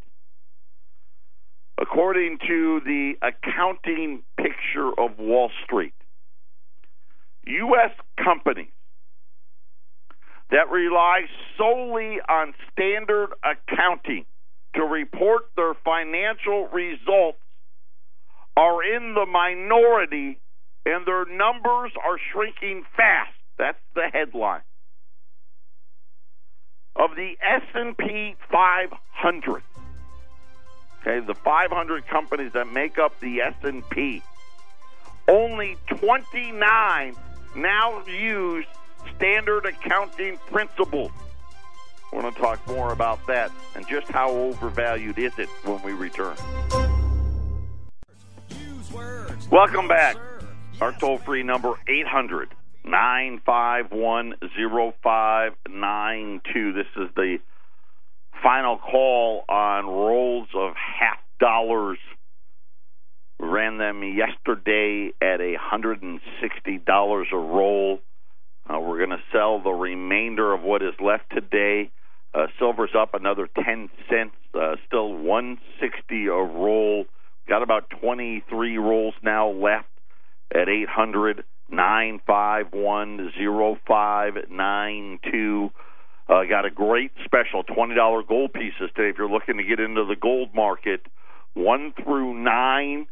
According 1.79 2.39
to 2.47 2.81
the 2.85 3.13
accounting 3.21 4.23
picture 4.37 4.89
of 4.97 5.19
Wall 5.19 5.51
Street, 5.63 5.93
U.S. 7.47 7.91
companies 8.23 8.71
that 10.49 10.69
rely 10.69 11.21
solely 11.57 12.19
on 12.29 12.53
standard 12.71 13.29
accounting 13.43 14.25
to 14.75 14.83
report 14.83 15.43
their 15.55 15.73
financial 15.73 16.67
results 16.67 17.39
are 18.55 18.83
in 18.83 19.13
the 19.13 19.25
minority 19.25 20.39
and 20.85 21.05
their 21.05 21.25
numbers 21.25 21.91
are 22.03 22.17
shrinking 22.31 22.83
fast. 22.95 23.33
That's 23.57 23.77
the 23.93 24.07
headline. 24.11 24.61
Of 26.95 27.11
the 27.15 27.37
S&P 27.41 28.35
500. 28.51 29.63
Okay, 31.01 31.25
the 31.25 31.35
500 31.35 32.07
companies 32.07 32.53
that 32.53 32.67
make 32.71 32.97
up 32.97 33.19
the 33.19 33.41
S&P, 33.41 34.23
only 35.27 35.77
29 35.87 37.15
now 37.55 38.03
use 38.05 38.65
standard 39.15 39.65
accounting 39.65 40.37
principles. 40.49 41.11
We're 42.11 42.21
going 42.21 42.33
to 42.33 42.39
talk 42.39 42.65
more 42.67 42.93
about 42.93 43.25
that 43.27 43.51
and 43.75 43.87
just 43.87 44.07
how 44.07 44.29
overvalued 44.29 45.19
is 45.19 45.37
it 45.37 45.49
when 45.63 45.81
we 45.83 45.93
return. 45.93 46.35
Welcome 49.51 49.87
back. 49.87 50.17
Our 50.79 50.93
toll 50.93 51.17
free 51.17 51.43
number 51.43 51.73
800 51.87 52.49
951 52.83 54.35
0592. 54.41 56.73
This 56.73 56.85
is 56.95 57.09
the 57.15 57.39
final 58.41 58.77
call 58.77 59.43
on 59.49 59.85
rolls 59.85 60.47
of 60.55 60.73
half 60.75 61.17
dollars. 61.39 61.97
Ran 63.39 63.77
them 63.77 64.03
yesterday 64.03 65.11
at 65.21 65.39
a 65.41 65.55
$160 65.57 67.31
a 67.31 67.37
roll. 67.37 67.99
Uh, 68.67 68.79
we're 68.79 68.97
going 68.97 69.11
to 69.11 69.21
sell 69.31 69.61
the 69.61 69.69
remainder 69.69 70.53
of 70.53 70.63
what 70.63 70.81
is 70.81 70.93
left 70.99 71.29
today. 71.31 71.91
Uh, 72.33 72.47
silver's 72.59 72.95
up 72.97 73.13
another 73.13 73.47
10 73.63 73.89
cents, 74.09 74.35
uh, 74.53 74.75
still 74.87 75.13
160 75.13 76.25
a 76.27 76.31
roll. 76.31 77.05
Got 77.47 77.61
about 77.63 77.89
23 78.01 78.77
rolls 78.77 79.13
now 79.23 79.49
left 79.49 79.87
at 80.53 80.67
800 80.67 81.43
951 81.69 83.31
0592. 83.87 85.69
Uh, 86.29 86.43
got 86.43 86.65
a 86.65 86.71
great 86.71 87.11
special 87.23 87.63
$20 87.63 88.27
gold 88.27 88.51
pieces 88.53 88.89
today 88.95 89.09
if 89.09 89.17
you're 89.17 89.29
looking 89.29 89.57
to 89.57 89.63
get 89.63 89.79
into 89.79 90.03
the 90.05 90.15
gold 90.15 90.53
market. 90.53 91.01
1 91.53 91.93
through 92.03 92.33
9 92.33 93.07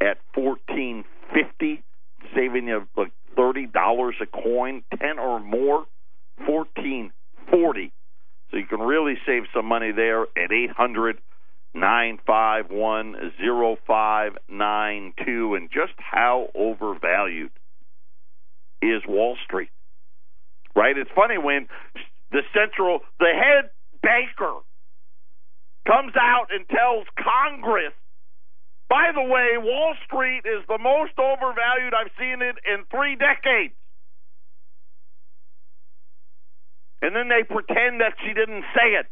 at 0.00 0.18
1450, 0.34 1.82
saving 2.34 2.68
you 2.68 2.86
like 2.96 3.12
thirty 3.36 3.66
dollars 3.66 4.16
a 4.20 4.26
coin, 4.26 4.82
ten 4.98 5.18
or 5.18 5.40
more, 5.40 5.86
fourteen 6.46 7.12
forty. 7.50 7.92
So 8.50 8.56
you 8.58 8.66
can 8.66 8.80
really 8.80 9.14
save 9.26 9.44
some 9.54 9.66
money 9.66 9.92
there 9.92 10.22
at 10.22 10.52
eight 10.52 10.70
hundred 10.70 11.18
nine 11.74 12.18
five 12.26 12.70
one 12.70 13.32
zero 13.40 13.76
five 13.86 14.32
nine 14.48 15.12
two. 15.24 15.54
And 15.54 15.70
just 15.70 15.94
how 15.98 16.48
overvalued 16.54 17.50
is 18.82 19.02
Wall 19.08 19.36
Street? 19.44 19.70
Right? 20.76 20.96
It's 20.96 21.10
funny 21.14 21.38
when 21.38 21.68
the 22.32 22.42
central, 22.52 23.00
the 23.20 23.30
head 23.32 23.70
banker 24.02 24.58
comes 25.86 26.12
out 26.16 26.46
and 26.50 26.66
tells 26.68 27.06
Congress 27.16 27.92
by 28.88 29.10
the 29.14 29.22
way, 29.22 29.56
Wall 29.58 29.94
Street 30.06 30.42
is 30.44 30.64
the 30.68 30.78
most 30.78 31.18
overvalued 31.18 31.94
I've 31.94 32.12
seen 32.18 32.42
it 32.42 32.56
in 32.64 32.84
three 32.90 33.16
decades. 33.16 33.74
And 37.02 37.14
then 37.14 37.28
they 37.28 37.42
pretend 37.42 38.00
that 38.00 38.14
she 38.24 38.32
didn't 38.32 38.64
say 38.74 38.94
it. 39.00 39.06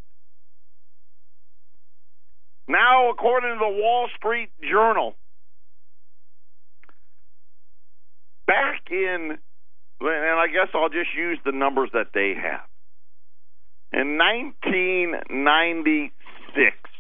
Now, 2.69 3.11
according 3.11 3.51
to 3.51 3.59
the 3.59 3.69
Wall 3.69 4.09
Street 4.17 4.51
Journal, 4.63 5.17
back 8.47 8.83
in, 8.91 9.37
and 10.01 10.41
I 10.41 10.47
guess 10.47 10.69
I'll 10.75 10.89
just 10.89 11.15
use 11.17 11.39
the 11.45 11.53
numbers 11.53 11.91
that 11.93 12.13
they 12.15 12.35
have. 12.35 12.67
In 13.93 14.17
1996, 14.17 16.92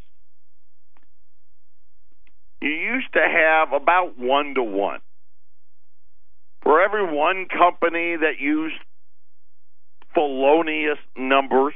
you 2.62 2.70
used 2.70 3.12
to 3.14 3.20
have 3.20 3.72
about 3.72 4.18
one 4.18 4.55
to 4.55 4.62
one. 4.62 5.01
For 6.62 6.81
every 6.81 7.05
one 7.05 7.46
company 7.46 8.16
that 8.16 8.38
used 8.38 8.77
felonious 10.14 10.98
numbers, 11.16 11.75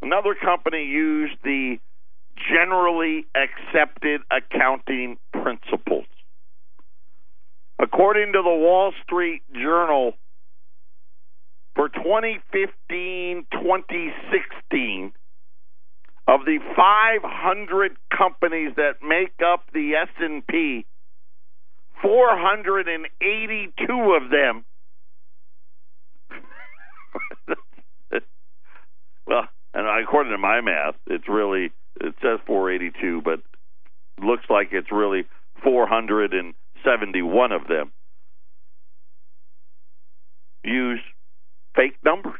another 0.00 0.36
company 0.40 0.84
used 0.84 1.34
the 1.42 1.78
generally 2.52 3.26
accepted 3.34 4.20
accounting 4.30 5.18
principles. 5.32 6.06
According 7.80 8.32
to 8.32 8.42
the 8.42 8.54
Wall 8.54 8.92
Street 9.02 9.42
Journal, 9.52 10.12
for 11.74 11.88
2015 11.88 13.46
2016, 13.52 15.12
of 16.28 16.44
the 16.44 16.58
500 16.76 17.96
companies 18.16 18.72
that 18.76 19.02
make 19.02 19.32
up 19.44 19.64
the 19.72 19.94
S&P, 19.94 20.86
482 22.02 24.18
of 24.22 24.30
them 24.30 24.64
well, 29.26 29.48
and 29.74 30.02
according 30.02 30.30
to 30.32 30.38
my 30.38 30.60
math, 30.60 30.94
it's 31.06 31.28
really 31.28 31.72
it 32.00 32.14
says 32.22 32.38
482, 32.46 33.22
but 33.22 33.40
looks 34.24 34.44
like 34.48 34.68
it's 34.72 34.92
really 34.92 35.26
471 35.64 37.52
of 37.52 37.66
them 37.66 37.90
use 40.62 41.00
fake 41.74 41.96
numbers. 42.04 42.38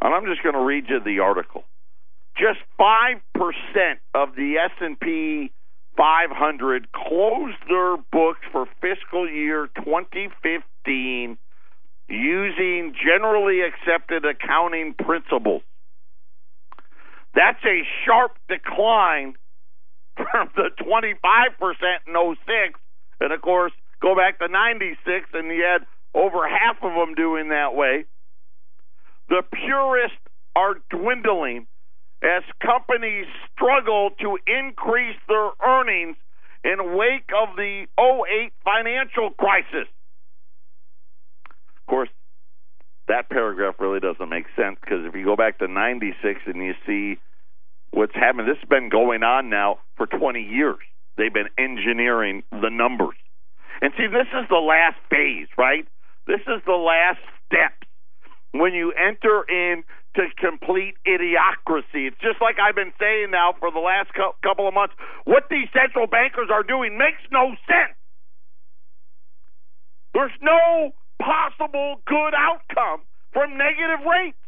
And 0.00 0.12
I'm 0.14 0.26
just 0.26 0.42
going 0.42 0.54
to 0.54 0.60
read 0.60 0.86
you 0.88 0.98
the 1.04 1.20
article 1.20 1.64
just 2.36 2.58
5% 2.78 3.20
of 4.14 4.34
the 4.36 4.56
S&P 4.58 5.52
500 5.96 6.92
closed 6.92 7.56
their 7.68 7.96
books 8.10 8.40
for 8.50 8.66
fiscal 8.80 9.28
year 9.28 9.68
2015 9.76 11.38
using 12.08 12.94
generally 13.02 13.60
accepted 13.60 14.24
accounting 14.24 14.94
principles. 14.94 15.62
That's 17.34 17.62
a 17.64 17.82
sharp 18.04 18.32
decline 18.48 19.34
from 20.16 20.50
the 20.56 20.70
25% 20.80 21.72
in 22.06 22.36
06. 22.46 22.80
And 23.20 23.32
of 23.32 23.40
course, 23.40 23.72
go 24.02 24.14
back 24.14 24.38
to 24.40 24.48
96 24.48 25.28
and 25.32 25.48
you 25.48 25.62
had 25.62 25.86
over 26.14 26.48
half 26.48 26.76
of 26.82 26.92
them 26.94 27.14
doing 27.14 27.48
that 27.48 27.74
way. 27.74 28.04
The 29.28 29.42
purists 29.52 30.18
are 30.54 30.74
dwindling 30.90 31.66
as 32.24 32.42
companies 32.64 33.26
struggle 33.52 34.10
to 34.20 34.38
increase 34.46 35.16
their 35.28 35.50
earnings 35.64 36.16
in 36.64 36.96
wake 36.96 37.28
of 37.36 37.56
the 37.56 37.84
08 37.98 38.52
financial 38.64 39.30
crisis. 39.30 39.86
Of 41.76 41.86
course, 41.86 42.08
that 43.08 43.28
paragraph 43.28 43.74
really 43.78 44.00
doesn't 44.00 44.28
make 44.28 44.46
sense 44.56 44.78
because 44.80 45.04
if 45.04 45.14
you 45.14 45.24
go 45.24 45.36
back 45.36 45.58
to 45.58 45.68
96 45.68 46.40
and 46.46 46.56
you 46.56 46.72
see 46.86 47.20
what's 47.90 48.14
happened, 48.14 48.48
this 48.48 48.56
has 48.58 48.68
been 48.68 48.88
going 48.88 49.22
on 49.22 49.50
now 49.50 49.78
for 49.96 50.06
20 50.06 50.40
years. 50.40 50.78
They've 51.18 51.32
been 51.32 51.50
engineering 51.58 52.42
the 52.50 52.70
numbers. 52.70 53.16
And 53.82 53.92
see, 53.98 54.06
this 54.06 54.28
is 54.32 54.48
the 54.48 54.56
last 54.56 54.96
phase, 55.10 55.48
right? 55.58 55.86
This 56.26 56.40
is 56.40 56.62
the 56.64 56.72
last 56.72 57.20
step 57.46 57.74
when 58.52 58.72
you 58.72 58.92
enter 58.92 59.44
into 60.14 60.34
complete 60.36 60.94
idiocracy. 61.06 62.06
It's 62.08 62.20
just 62.20 62.40
like 62.40 62.56
I've 62.58 62.74
been 62.74 62.92
saying 63.00 63.30
now 63.30 63.54
for 63.58 63.70
the 63.70 63.80
last 63.80 64.10
couple 64.42 64.68
of 64.68 64.74
months. 64.74 64.94
What 65.24 65.44
these 65.50 65.68
central 65.72 66.06
bankers 66.06 66.48
are 66.52 66.62
doing 66.62 66.98
makes 66.98 67.22
no 67.30 67.54
sense. 67.66 67.96
There's 70.12 70.34
no 70.40 70.94
possible 71.20 71.96
good 72.06 72.34
outcome 72.34 73.02
from 73.32 73.56
negative 73.58 74.06
rates. 74.06 74.38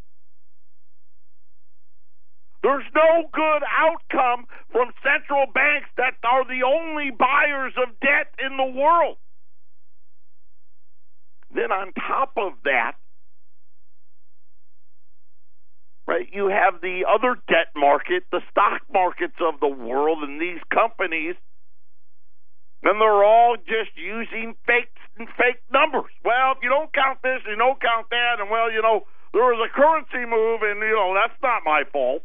There's 2.62 2.86
no 2.94 3.28
good 3.32 3.62
outcome 3.62 4.46
from 4.72 4.90
central 5.02 5.46
banks 5.52 5.88
that 5.96 6.14
are 6.24 6.44
the 6.44 6.66
only 6.66 7.10
buyers 7.10 7.72
of 7.76 7.98
debt 8.00 8.34
in 8.38 8.56
the 8.56 8.64
world. 8.64 9.18
Then, 11.54 11.70
on 11.70 11.92
top 11.92 12.32
of 12.36 12.52
that, 12.64 12.94
right, 16.06 16.26
you 16.32 16.48
have 16.48 16.80
the 16.80 17.04
other 17.06 17.36
debt 17.48 17.74
market, 17.74 18.24
the 18.30 18.40
stock 18.50 18.82
markets 18.92 19.36
of 19.40 19.60
the 19.60 19.68
world, 19.68 20.22
and 20.22 20.40
these 20.40 20.60
companies, 20.72 21.34
and 22.82 23.00
they're 23.00 23.24
all 23.24 23.56
just 23.56 23.90
using 23.96 24.54
fake 24.66 24.90
fake 25.36 25.62
numbers. 25.72 26.12
Well, 26.24 26.52
if 26.52 26.58
you 26.62 26.68
don't 26.68 26.92
count 26.92 27.18
this, 27.22 27.40
you 27.48 27.56
don't 27.56 27.80
count 27.80 28.06
that, 28.10 28.38
and 28.38 28.50
well, 28.50 28.70
you 28.70 28.82
know, 28.82 29.02
there 29.32 29.42
was 29.42 29.58
a 29.58 29.72
currency 29.72 30.28
move, 30.28 30.62
and 30.62 30.80
you 30.80 30.94
know 30.94 31.14
that's 31.14 31.36
not 31.42 31.62
my 31.64 31.82
fault. 31.92 32.22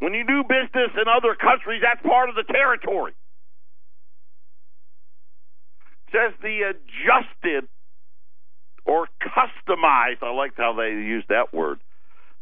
When 0.00 0.14
you 0.14 0.26
do 0.26 0.42
business 0.42 0.90
in 0.98 1.06
other 1.06 1.38
countries, 1.38 1.80
that's 1.80 2.02
part 2.02 2.28
of 2.28 2.34
the 2.34 2.42
territory. 2.42 3.14
Says 6.10 6.34
the 6.42 6.74
adjusted 6.74 7.70
or 8.84 9.06
customized, 9.22 10.22
I 10.22 10.32
liked 10.32 10.56
how 10.56 10.74
they 10.74 10.90
used 10.90 11.28
that 11.28 11.54
word. 11.54 11.78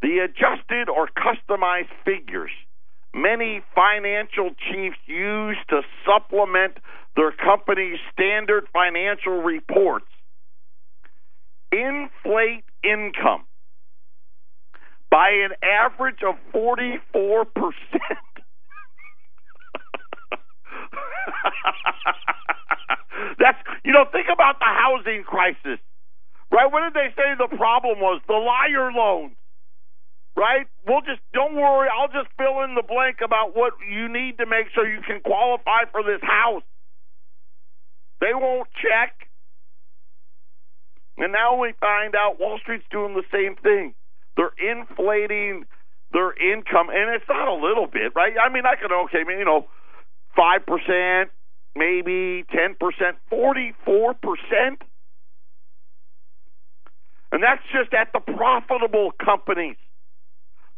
The 0.03 0.21
adjusted 0.25 0.89
or 0.89 1.09
customized 1.09 1.91
figures 2.05 2.51
many 3.15 3.63
financial 3.75 4.51
chiefs 4.71 4.99
use 5.07 5.57
to 5.69 5.83
supplement 6.07 6.79
their 7.17 7.33
company's 7.33 7.99
standard 8.13 8.65
financial 8.73 9.43
reports 9.43 10.07
inflate 11.73 12.65
income 12.83 13.45
by 15.11 15.31
an 15.31 15.51
average 15.63 16.23
of 16.27 16.37
44%. 16.55 17.01
That's, 23.39 23.59
you 23.85 23.93
know, 23.93 24.05
think 24.11 24.27
about 24.33 24.59
the 24.59 24.65
housing 24.67 25.23
crisis, 25.25 25.79
right? 26.51 26.71
What 26.71 26.83
did 26.85 26.95
they 26.95 27.15
say 27.17 27.35
the 27.39 27.55
problem 27.57 28.01
was? 28.01 28.21
The 28.27 28.35
liar 28.35 28.93
loans, 28.93 29.37
right? 30.37 30.67
We'll 30.87 31.03
just, 31.03 31.21
don't 31.33 31.55
worry, 31.55 31.89
I'll 31.89 32.09
just 32.13 32.29
fill 32.37 32.63
in 32.65 32.75
the 32.75 32.83
blank 32.87 33.19
about 33.25 33.57
what 33.57 33.75
you 33.89 34.09
need 34.09 34.39
to 34.39 34.47
make 34.47 34.67
sure 34.75 34.87
you 34.87 35.03
can 35.07 35.21
qualify 35.21 35.85
for 35.91 36.03
this 36.03 36.21
house. 36.23 36.63
They 38.21 38.35
won't 38.35 38.69
check. 38.77 39.29
And 41.17 41.33
now 41.33 41.61
we 41.61 41.75
find 41.81 42.15
out 42.15 42.41
Wall 42.41 42.59
Street's 42.63 42.85
doing 42.91 43.15
the 43.15 43.25
same 43.33 43.57
thing. 43.57 43.95
They're 44.37 44.57
inflating 44.57 45.65
their 46.13 46.33
income, 46.33 46.89
and 46.89 47.15
it's 47.15 47.29
not 47.29 47.47
a 47.47 47.55
little 47.55 47.87
bit, 47.87 48.13
right? 48.17 48.33
I 48.41 48.53
mean, 48.53 48.65
I 48.67 48.75
could 48.81 48.91
okay, 49.05 49.23
you 49.29 49.45
know, 49.45 49.67
five 50.35 50.65
percent, 50.67 51.31
maybe 51.77 52.45
ten 52.51 52.75
percent, 52.81 53.17
forty-four 53.29 54.15
percent, 54.15 54.83
and 57.41 57.49
that's 57.49 57.65
just 57.73 57.95
at 57.95 58.13
the 58.13 58.21
profitable 58.21 59.13
companies. 59.17 59.77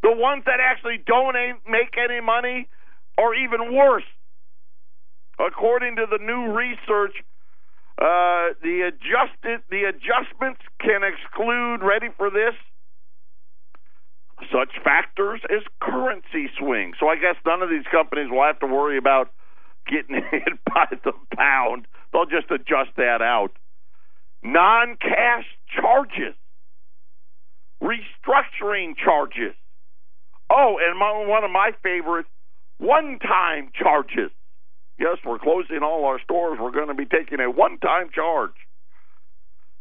The 0.05 0.12
ones 0.14 0.44
that 0.46 0.61
actually 0.62 1.03
don't 1.05 1.35
make 1.66 1.98
any 1.98 2.20
money 2.20 2.68
are 3.18 3.35
even 3.35 3.75
worse. 3.75 4.07
According 5.40 5.96
to 5.96 6.07
the 6.07 6.22
new 6.22 6.55
research, 6.55 7.18
uh, 7.98 8.55
the 8.62 8.87
adjusted 8.94 9.66
the 9.70 9.90
adjustments 9.90 10.61
can 10.79 11.03
exclude. 11.03 11.83
Ready 11.83 12.09
for 12.16 12.31
this? 12.31 12.55
such 14.51 14.75
factors 14.83 15.40
as 15.51 15.62
currency 15.81 16.51
swings. 16.59 16.96
So 16.98 17.07
I 17.07 17.14
guess 17.14 17.37
none 17.46 17.62
of 17.62 17.70
these 17.70 17.87
companies 17.92 18.27
will 18.29 18.42
have 18.42 18.59
to 18.59 18.66
worry 18.66 18.98
about 18.98 19.31
getting 19.87 20.16
hit 20.31 20.59
by 20.66 20.87
the 20.90 21.12
pound. 21.37 21.87
They'll 22.12 22.27
just 22.27 22.51
adjust 22.51 22.96
that 22.96 23.22
out. 23.22 23.53
Non 24.42 24.96
cash 25.01 25.46
charges, 25.70 26.35
restructuring 27.82 28.94
charges. 28.96 29.54
Oh, 30.50 30.78
and 30.80 30.98
my, 30.98 31.26
one 31.26 31.44
of 31.44 31.50
my 31.50 31.72
favorites, 31.82 32.28
one 32.78 33.18
time 33.18 33.70
charges. 33.74 34.30
Yes, 34.98 35.18
we're 35.24 35.38
closing 35.38 35.80
all 35.82 36.04
our 36.04 36.20
stores. 36.20 36.58
We're 36.60 36.70
going 36.70 36.88
to 36.88 36.94
be 36.94 37.06
taking 37.06 37.40
a 37.40 37.50
one 37.50 37.78
time 37.78 38.10
charge. 38.14 38.54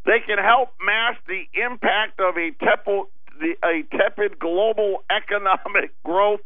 They 0.06 0.20
can 0.26 0.40
help 0.44 0.70
mask 0.84 1.20
the 1.28 1.44
impact 1.54 2.20
of 2.20 2.36
a 2.38 2.50
the, 3.40 3.54
a 3.64 3.84
tepid 3.96 4.40
global 4.40 5.04
economic 5.12 5.92
growth, 6.04 6.42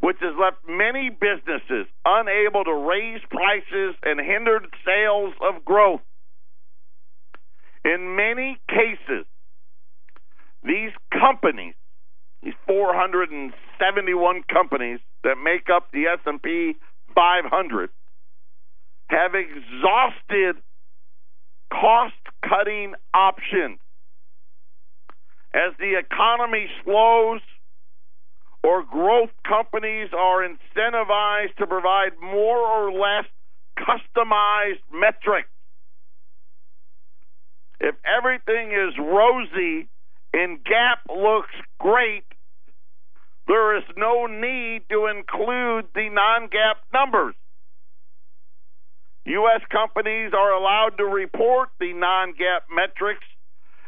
which 0.00 0.16
has 0.20 0.34
left 0.40 0.56
many 0.68 1.10
businesses 1.10 1.86
unable 2.04 2.64
to 2.64 2.72
raise 2.72 3.20
prices 3.28 3.94
and 4.02 4.20
hindered 4.20 4.66
sales 4.86 5.34
of 5.42 5.64
growth. 5.64 6.00
In 7.84 8.16
many 8.16 8.58
cases, 8.68 9.26
these 10.64 10.92
companies, 11.12 11.74
these 12.42 12.54
471 12.66 14.42
companies 14.52 15.00
that 15.22 15.36
make 15.42 15.68
up 15.74 15.90
the 15.92 16.06
S&P 16.06 16.74
500, 17.14 17.90
have 19.08 19.32
exhausted 19.34 20.56
cost-cutting 21.70 22.94
options 23.12 23.78
as 25.52 25.72
the 25.78 25.98
economy 25.98 26.66
slows 26.82 27.40
or 28.64 28.82
growth 28.82 29.30
companies 29.46 30.08
are 30.16 30.42
incentivized 30.42 31.54
to 31.56 31.66
provide 31.66 32.12
more 32.20 32.58
or 32.58 32.90
less 32.92 33.26
customized 33.78 34.82
metrics. 34.92 35.48
If 37.78 37.94
everything 38.04 38.72
is 38.72 38.94
rosy 38.98 39.88
and 40.34 40.58
GAAP 40.64 40.98
looks 41.08 41.54
great, 41.78 42.24
there 43.46 43.76
is 43.76 43.84
no 43.96 44.26
need 44.26 44.82
to 44.90 45.06
include 45.06 45.86
the 45.94 46.08
non 46.10 46.48
GAAP 46.48 46.76
numbers. 46.92 47.34
U.S. 49.26 49.62
companies 49.70 50.32
are 50.36 50.52
allowed 50.52 50.98
to 50.98 51.04
report 51.04 51.70
the 51.78 51.92
non 51.94 52.34
GAAP 52.34 52.66
metrics 52.74 53.24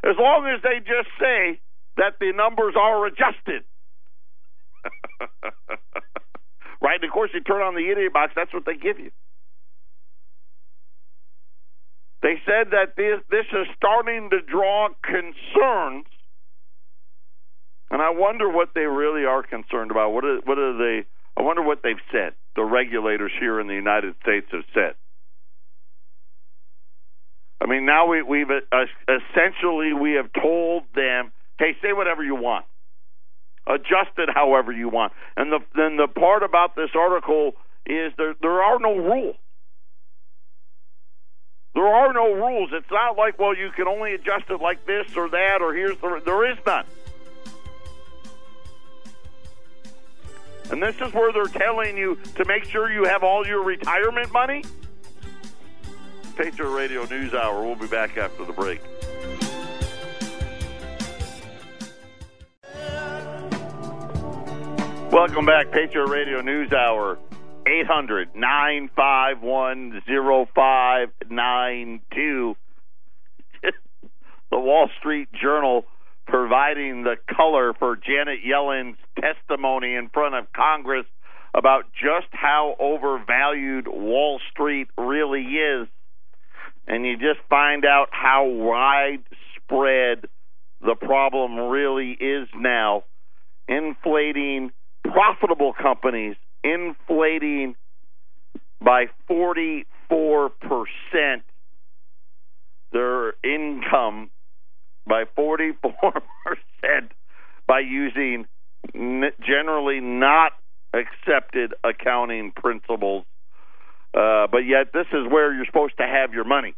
as 0.05 0.15
long 0.19 0.47
as 0.47 0.63
they 0.63 0.79
just 0.79 1.09
say 1.21 1.61
that 1.97 2.15
the 2.21 2.33
numbers 2.33 2.75
are 2.79 3.07
adjusted. 3.07 3.65
right? 6.81 7.01
And 7.01 7.05
of 7.05 7.11
course, 7.11 7.31
you 7.35 7.41
turn 7.41 7.63
on 7.63 7.75
the 7.75 7.91
idiot 7.91 8.13
box, 8.13 8.33
that's 8.37 8.55
what 8.55 8.65
they 8.67 8.77
give 8.77 9.01
you. 9.01 9.11
They 12.23 12.41
said 12.47 12.71
that 12.71 12.97
this, 12.97 13.21
this 13.31 13.47
is 13.53 13.67
starting 13.77 14.31
to 14.31 14.41
draw 14.41 14.89
concerns, 15.03 16.07
and 17.91 18.03
I 18.03 18.11
wonder 18.11 18.49
what 18.49 18.71
they 18.75 18.83
really 18.83 19.25
are 19.25 19.43
concerned 19.43 19.91
about. 19.91 20.13
What 20.13 20.25
are, 20.25 20.41
what 20.45 20.59
are 20.59 20.77
they? 20.77 21.07
I 21.37 21.43
wonder 21.43 21.63
what 21.63 21.83
they've 21.83 21.97
said. 22.11 22.33
The 22.57 22.65
regulators 22.65 23.33
here 23.39 23.61
in 23.61 23.67
the 23.67 23.75
United 23.75 24.15
States 24.23 24.47
have 24.51 24.65
said. 24.75 24.95
I 27.61 27.67
mean, 27.67 27.87
now 27.87 28.07
we, 28.07 28.23
we've 28.23 28.51
uh, 28.51 28.85
essentially 29.09 29.93
we 29.93 30.13
have 30.13 30.31
told 30.33 30.85
them, 30.95 31.33
hey, 31.59 31.77
say 31.83 31.93
whatever 31.93 32.23
you 32.23 32.35
want, 32.35 32.67
adjust 33.67 34.19
it 34.19 34.29
however 34.33 34.73
you 34.73 34.89
want. 34.89 35.13
And 35.37 35.51
the 35.51 35.61
then 35.75 35.97
the 35.97 36.07
part 36.07 36.43
about 36.43 36.77
this 36.77 36.91
article 36.95 37.53
is 37.87 38.13
there 38.19 38.35
there 38.41 38.63
are 38.63 38.79
no 38.79 38.97
rules. 38.97 39.37
There 41.75 41.87
are 41.87 42.13
no 42.13 42.33
rules. 42.33 42.71
It's 42.73 42.91
not 42.91 43.17
like 43.17 43.39
well, 43.39 43.57
you 43.57 43.71
can 43.75 43.89
only 43.89 44.15
adjust 44.15 44.51
it 44.51 44.61
like 44.61 44.87
this 44.87 45.17
or 45.17 45.29
that 45.31 45.59
or 45.61 45.75
here's 45.75 45.99
the 45.99 46.21
there 46.25 46.51
is 46.51 46.59
none. 46.67 46.85
And 50.71 50.83
this 50.83 50.97
is 51.01 51.13
where 51.13 51.33
they're 51.33 51.47
telling 51.47 51.97
you 51.97 52.17
to 52.35 52.45
make 52.45 52.65
sure 52.65 52.91
you 52.91 53.05
have 53.05 53.23
all 53.23 53.47
your 53.47 53.63
retirement 53.63 54.33
money. 54.33 54.65
Patriot 56.37 56.71
Radio 56.71 57.05
News 57.07 57.33
Hour. 57.35 57.65
We'll 57.65 57.77
be 57.77 57.87
back 57.87 58.17
after 58.19 58.45
the 58.45 58.53
break. 58.53 58.81
Welcome 65.13 65.47
back, 65.47 65.71
Patriot 65.71 66.09
Radio 66.09 66.43
News 66.43 66.73
Hour. 66.73 67.19
Eight 67.67 67.87
hundred 67.87 68.35
nine 68.37 68.91
five 68.95 69.41
one 69.41 70.03
zero 70.05 70.47
five 70.55 71.11
nine 71.31 72.01
two. 72.15 72.57
The 74.51 74.61
Wall 74.61 74.89
Street 74.99 75.29
Journal 75.33 75.85
providing 76.37 77.03
the 77.03 77.17
color 77.35 77.73
for 77.79 77.97
Janet 77.97 78.41
Yellen's 78.45 78.99
testimony 79.19 79.95
in 79.95 80.11
front 80.13 80.35
of 80.35 80.45
Congress 80.53 81.07
about 81.55 81.85
just 81.95 82.27
how 82.33 82.77
overvalued 82.79 83.89
Wall 83.89 84.39
Street 84.51 84.89
really 84.99 85.41
is. 85.41 85.89
And 86.87 87.07
you 87.07 87.17
just 87.17 87.41
find 87.49 87.87
out 87.87 88.09
how 88.11 88.45
widespread 88.45 90.29
the 90.83 90.95
problem 90.95 91.59
really 91.71 92.11
is 92.11 92.49
now. 92.55 93.05
Inflating 93.67 94.73
profitable 95.05 95.73
companies, 95.73 96.37
inflating 96.63 97.77
by 98.85 99.07
44% 99.31 99.85
their 102.93 103.33
income 103.43 104.31
by 105.07 105.25
44% 105.39 105.73
by 107.67 107.81
using 107.81 108.47
generally 108.95 110.01
not 110.01 110.53
accepted 110.93 111.75
accounting 111.85 112.53
principles. 112.53 113.25
Uh, 114.15 114.47
but 114.51 114.61
yet, 114.61 114.93
this 114.93 115.07
is 115.13 115.31
where 115.31 115.53
you're 115.55 115.67
supposed 115.67 115.97
to 115.99 116.07
have 116.07 116.33
your 116.33 116.45
money. 116.45 116.75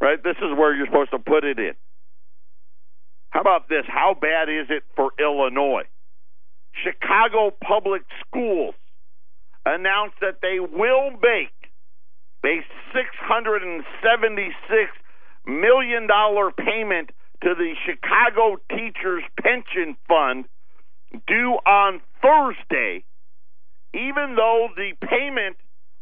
Right? 0.00 0.22
This 0.22 0.36
is 0.38 0.56
where 0.56 0.74
you're 0.74 0.86
supposed 0.86 1.10
to 1.10 1.18
put 1.18 1.44
it 1.44 1.58
in. 1.58 1.74
How 3.30 3.40
about 3.40 3.68
this? 3.68 3.84
How 3.86 4.16
bad 4.18 4.48
is 4.48 4.66
it 4.70 4.82
for 4.94 5.10
Illinois? 5.18 5.84
Chicago 6.84 7.54
Public 7.62 8.02
Schools 8.26 8.74
announced 9.64 10.16
that 10.20 10.38
they 10.42 10.60
will 10.60 11.10
make 11.10 11.52
a 12.44 12.62
$676 12.94 13.82
million 15.46 16.06
dollar 16.06 16.50
payment 16.50 17.10
to 17.42 17.54
the 17.54 17.74
Chicago 17.84 18.56
Teachers 18.70 19.22
Pension 19.40 19.96
Fund 20.08 20.46
due 21.26 21.58
on 21.66 22.00
Thursday, 22.22 23.04
even 23.94 24.34
though 24.36 24.68
the 24.76 24.92
payment 25.06 25.56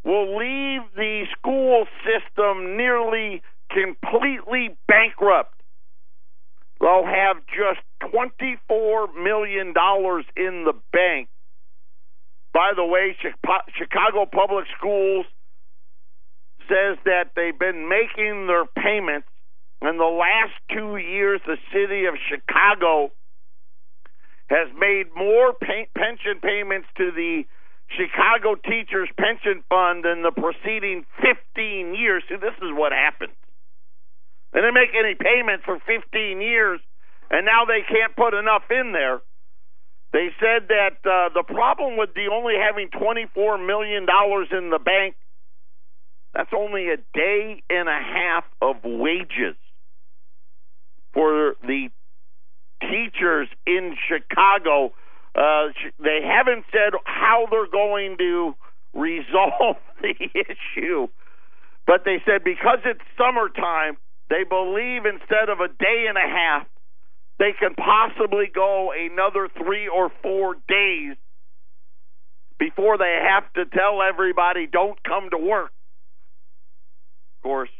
will 0.04 0.36
leave 0.36 0.82
the 0.96 1.24
school 1.38 1.86
system 2.04 2.76
nearly 2.76 3.42
completely 3.70 4.76
bankrupt. 4.86 5.54
They'll 6.80 7.06
have 7.06 7.36
just 7.46 7.80
$24 8.02 9.14
million 9.22 9.68
in 9.68 10.64
the 10.64 10.74
bank. 10.92 11.28
By 12.52 12.72
the 12.76 12.84
way, 12.84 13.16
Chicago 13.76 14.26
Public 14.30 14.66
Schools 14.78 15.26
says 16.68 16.98
that 17.04 17.32
they've 17.34 17.58
been 17.58 17.88
making 17.88 18.46
their 18.46 18.64
payments. 18.66 19.28
In 19.84 19.98
the 19.98 20.08
last 20.08 20.56
two 20.72 20.96
years, 20.96 21.42
the 21.44 21.58
city 21.68 22.06
of 22.06 22.14
Chicago 22.32 23.12
has 24.48 24.68
made 24.80 25.12
more 25.14 25.52
pay- 25.52 25.88
pension 25.94 26.40
payments 26.40 26.88
to 26.96 27.12
the 27.12 27.44
Chicago 27.92 28.54
Teachers 28.56 29.10
Pension 29.20 29.62
Fund 29.68 30.06
in 30.06 30.22
the 30.22 30.32
preceding 30.32 31.04
15 31.20 31.94
years. 31.94 32.24
See, 32.30 32.36
this 32.36 32.56
is 32.64 32.72
what 32.72 32.92
happens. 32.92 33.36
They 34.52 34.60
didn't 34.60 34.72
make 34.72 34.96
any 34.96 35.16
payments 35.20 35.64
for 35.66 35.76
15 35.84 36.40
years, 36.40 36.80
and 37.30 37.44
now 37.44 37.66
they 37.66 37.84
can't 37.84 38.16
put 38.16 38.32
enough 38.32 38.64
in 38.70 38.92
there. 38.92 39.20
They 40.14 40.32
said 40.40 40.68
that 40.72 40.96
uh, 41.04 41.28
the 41.34 41.44
problem 41.44 41.98
with 41.98 42.14
the 42.14 42.32
only 42.32 42.54
having 42.56 42.88
$24 42.88 43.60
million 43.60 44.06
in 44.08 44.70
the 44.70 44.80
bank 44.82 45.16
that's 46.32 46.50
only 46.56 46.88
a 46.88 46.96
day 47.12 47.62
and 47.68 47.88
a 47.88 48.00
half 48.00 48.44
of 48.62 48.76
wages 48.84 49.56
for 51.14 51.54
the 51.62 51.88
teachers 52.82 53.48
in 53.66 53.96
Chicago. 54.08 54.92
Uh, 55.34 55.68
they 55.98 56.20
haven't 56.24 56.66
said 56.72 56.92
how 57.04 57.46
they're 57.50 57.70
going 57.70 58.16
to 58.18 58.54
resolve 58.94 59.76
the 60.02 60.14
issue, 60.34 61.08
but 61.86 62.02
they 62.04 62.22
said 62.26 62.44
because 62.44 62.80
it's 62.84 63.00
summertime, 63.18 63.96
they 64.30 64.44
believe 64.44 65.06
instead 65.06 65.48
of 65.50 65.60
a 65.60 65.68
day 65.68 66.06
and 66.08 66.18
a 66.18 66.28
half, 66.28 66.66
they 67.38 67.52
can 67.58 67.74
possibly 67.74 68.46
go 68.54 68.92
another 68.92 69.48
three 69.58 69.88
or 69.88 70.10
four 70.22 70.56
days 70.68 71.16
before 72.58 72.98
they 72.98 73.18
have 73.28 73.52
to 73.54 73.66
tell 73.76 74.02
everybody 74.02 74.66
don't 74.66 75.02
come 75.04 75.30
to 75.30 75.38
work 75.38 75.72
Of 77.38 77.42
course, 77.44 77.70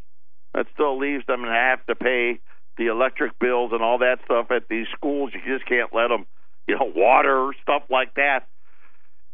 that 0.55 0.66
still 0.75 0.99
leaves 0.99 1.25
them 1.27 1.42
to 1.44 1.51
have 1.51 1.85
to 1.87 1.94
pay 1.94 2.40
the 2.76 2.87
electric 2.87 3.38
bills 3.38 3.70
and 3.72 3.82
all 3.82 3.98
that 3.98 4.18
stuff 4.24 4.50
at 4.50 4.68
these 4.68 4.87
schools. 4.96 5.32
You 5.34 5.40
just 5.56 5.68
can't 5.68 5.94
let 5.94 6.08
them, 6.08 6.26
you 6.66 6.76
know, 6.76 6.90
water 6.94 7.52
stuff 7.62 7.82
like 7.90 8.14
that. 8.14 8.46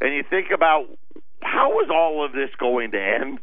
And 0.00 0.14
you 0.14 0.22
think 0.28 0.48
about 0.54 0.86
how 1.42 1.80
is 1.80 1.88
all 1.90 2.24
of 2.24 2.32
this 2.32 2.50
going 2.58 2.92
to 2.92 2.98
end? 2.98 3.38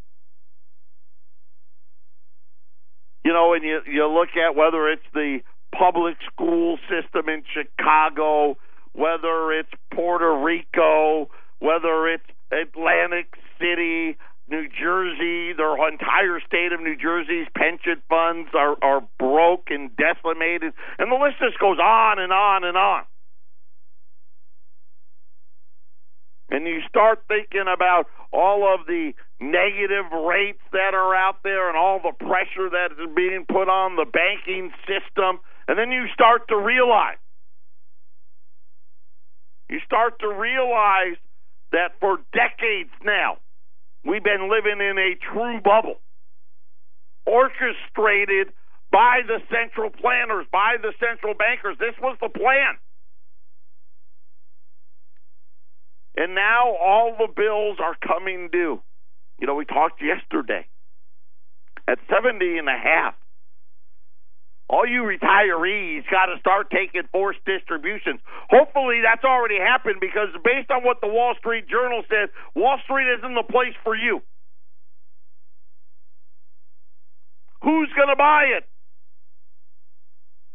You 3.24 3.34
know, 3.34 3.54
and 3.54 3.64
you 3.64 3.82
you 3.86 4.08
look 4.08 4.30
at 4.38 4.56
whether 4.56 4.88
it's 4.88 5.04
the 5.14 5.40
public 5.78 6.16
school 6.32 6.78
system 6.90 7.28
in 7.28 7.44
Chicago, 7.54 8.58
whether 8.94 9.52
it's 9.52 9.70
Puerto 9.94 10.34
Rico, 10.42 11.30
whether 11.60 12.08
it's 12.08 12.24
Atlantic 12.52 13.34
City, 13.60 14.18
New 14.50 14.68
Jersey, 14.70 15.52
their 15.54 15.76
entire 15.90 16.40
state 16.46 16.72
of 16.72 16.80
New 16.80 16.96
Jersey's 16.96 17.48
pension 17.56 18.02
funds 18.08 18.50
are, 18.54 18.78
are 18.82 19.02
broke 19.20 19.68
and 19.70 19.92
decimated, 19.98 20.74
and 20.98 21.12
the 21.12 21.16
list 21.16 21.36
just 21.40 21.60
goes 21.60 21.80
on 21.80 22.20
and 22.20 22.32
on 22.32 22.64
and 22.64 22.78
on. 22.78 23.04
And 26.50 26.66
you 26.66 26.80
start 26.88 27.24
thinking 27.28 27.66
about 27.68 28.06
all 28.32 28.74
of 28.74 28.88
the 28.88 29.12
negative 29.42 30.12
rates 30.14 30.62
that 30.72 30.94
are 30.94 31.14
out 31.14 31.44
there 31.44 31.68
and 31.68 31.78
all 31.78 32.00
the 32.00 32.14
pressure 32.14 32.70
that 32.70 32.92
is 32.94 33.14
being 33.14 33.46
put 33.46 33.68
on 33.68 33.98
the 33.98 34.06
banking 34.06 34.72
system, 34.88 35.42
and 35.68 35.78
then 35.78 35.92
you 35.92 36.06
start 36.14 36.48
to 36.48 36.56
realize, 36.56 37.18
you 39.70 39.82
start 39.86 40.20
to 40.22 40.30
realize 40.30 41.18
that 41.74 42.00
for 42.00 42.20
decades 42.32 42.92
now, 43.04 43.40
We've 44.08 44.24
been 44.24 44.50
living 44.50 44.80
in 44.80 44.98
a 44.98 45.16
true 45.34 45.60
bubble, 45.60 46.00
orchestrated 47.26 48.54
by 48.90 49.20
the 49.28 49.40
central 49.52 49.90
planners, 49.90 50.46
by 50.50 50.78
the 50.82 50.94
central 50.98 51.34
bankers. 51.34 51.76
This 51.78 51.94
was 52.02 52.16
the 52.22 52.30
plan. 52.30 52.80
And 56.16 56.36
now 56.36 56.74
all 56.82 57.18
the 57.20 57.28
bills 57.36 57.78
are 57.84 57.98
coming 58.02 58.48
due. 58.50 58.82
You 59.40 59.48
know, 59.48 59.56
we 59.56 59.66
talked 59.66 60.02
yesterday. 60.02 60.66
At 61.86 62.00
70 62.10 62.58
and 62.58 62.70
a 62.70 62.78
half, 62.78 63.14
all 64.70 64.86
you 64.86 65.04
retirees 65.04 66.04
got 66.12 66.26
to 66.28 66.40
start 66.40 66.70
taking 66.70 67.04
forced 67.12 67.40
distributions. 67.46 68.20
Hopefully, 68.50 69.00
that's 69.04 69.24
already 69.24 69.58
happened 69.58 69.98
because 70.02 70.28
based 70.44 70.70
on 70.72 70.84
what 70.84 71.00
the 71.02 71.08
Wall 71.08 71.36
Street 71.40 71.70
Journal 71.70 72.04
says, 72.10 72.30
Wall 72.56 72.78
Street 72.84 73.08
isn't 73.18 73.34
the 73.34 73.44
place 73.44 73.76
for 73.84 73.96
you. 73.96 74.22
Who's 77.64 77.90
going 77.96 78.10
to 78.10 78.18
buy 78.18 78.44
it? 78.58 78.64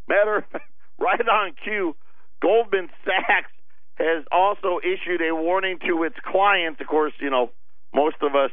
Matter 0.09 0.47
right 1.01 1.29
on 1.29 1.53
cue, 1.65 1.97
Goldman 2.43 2.91
Sachs 3.05 3.53
has 3.95 4.25
also 4.31 4.79
issued 4.83 5.23
a 5.23 5.35
warning 5.35 5.79
to 5.87 6.03
its 6.03 6.17
clients. 6.25 6.81
Of 6.81 6.87
course, 6.87 7.13
you 7.21 7.31
know, 7.31 7.51
most 7.95 8.17
of 8.21 8.35
us 8.35 8.51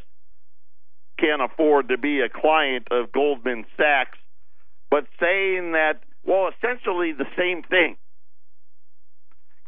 can't 1.20 1.41
afford 1.41 1.89
to 1.89 1.97
be 1.97 2.22
a 2.22 2.30
client 2.30 2.88
of 2.91 3.12
Goldman 3.12 3.66
Sachs 3.76 4.18
but 4.90 5.06
saying 5.20 5.74
that, 5.74 6.02
well, 6.26 6.50
essentially 6.50 7.12
the 7.12 7.28
same 7.38 7.64
thing. 7.64 7.98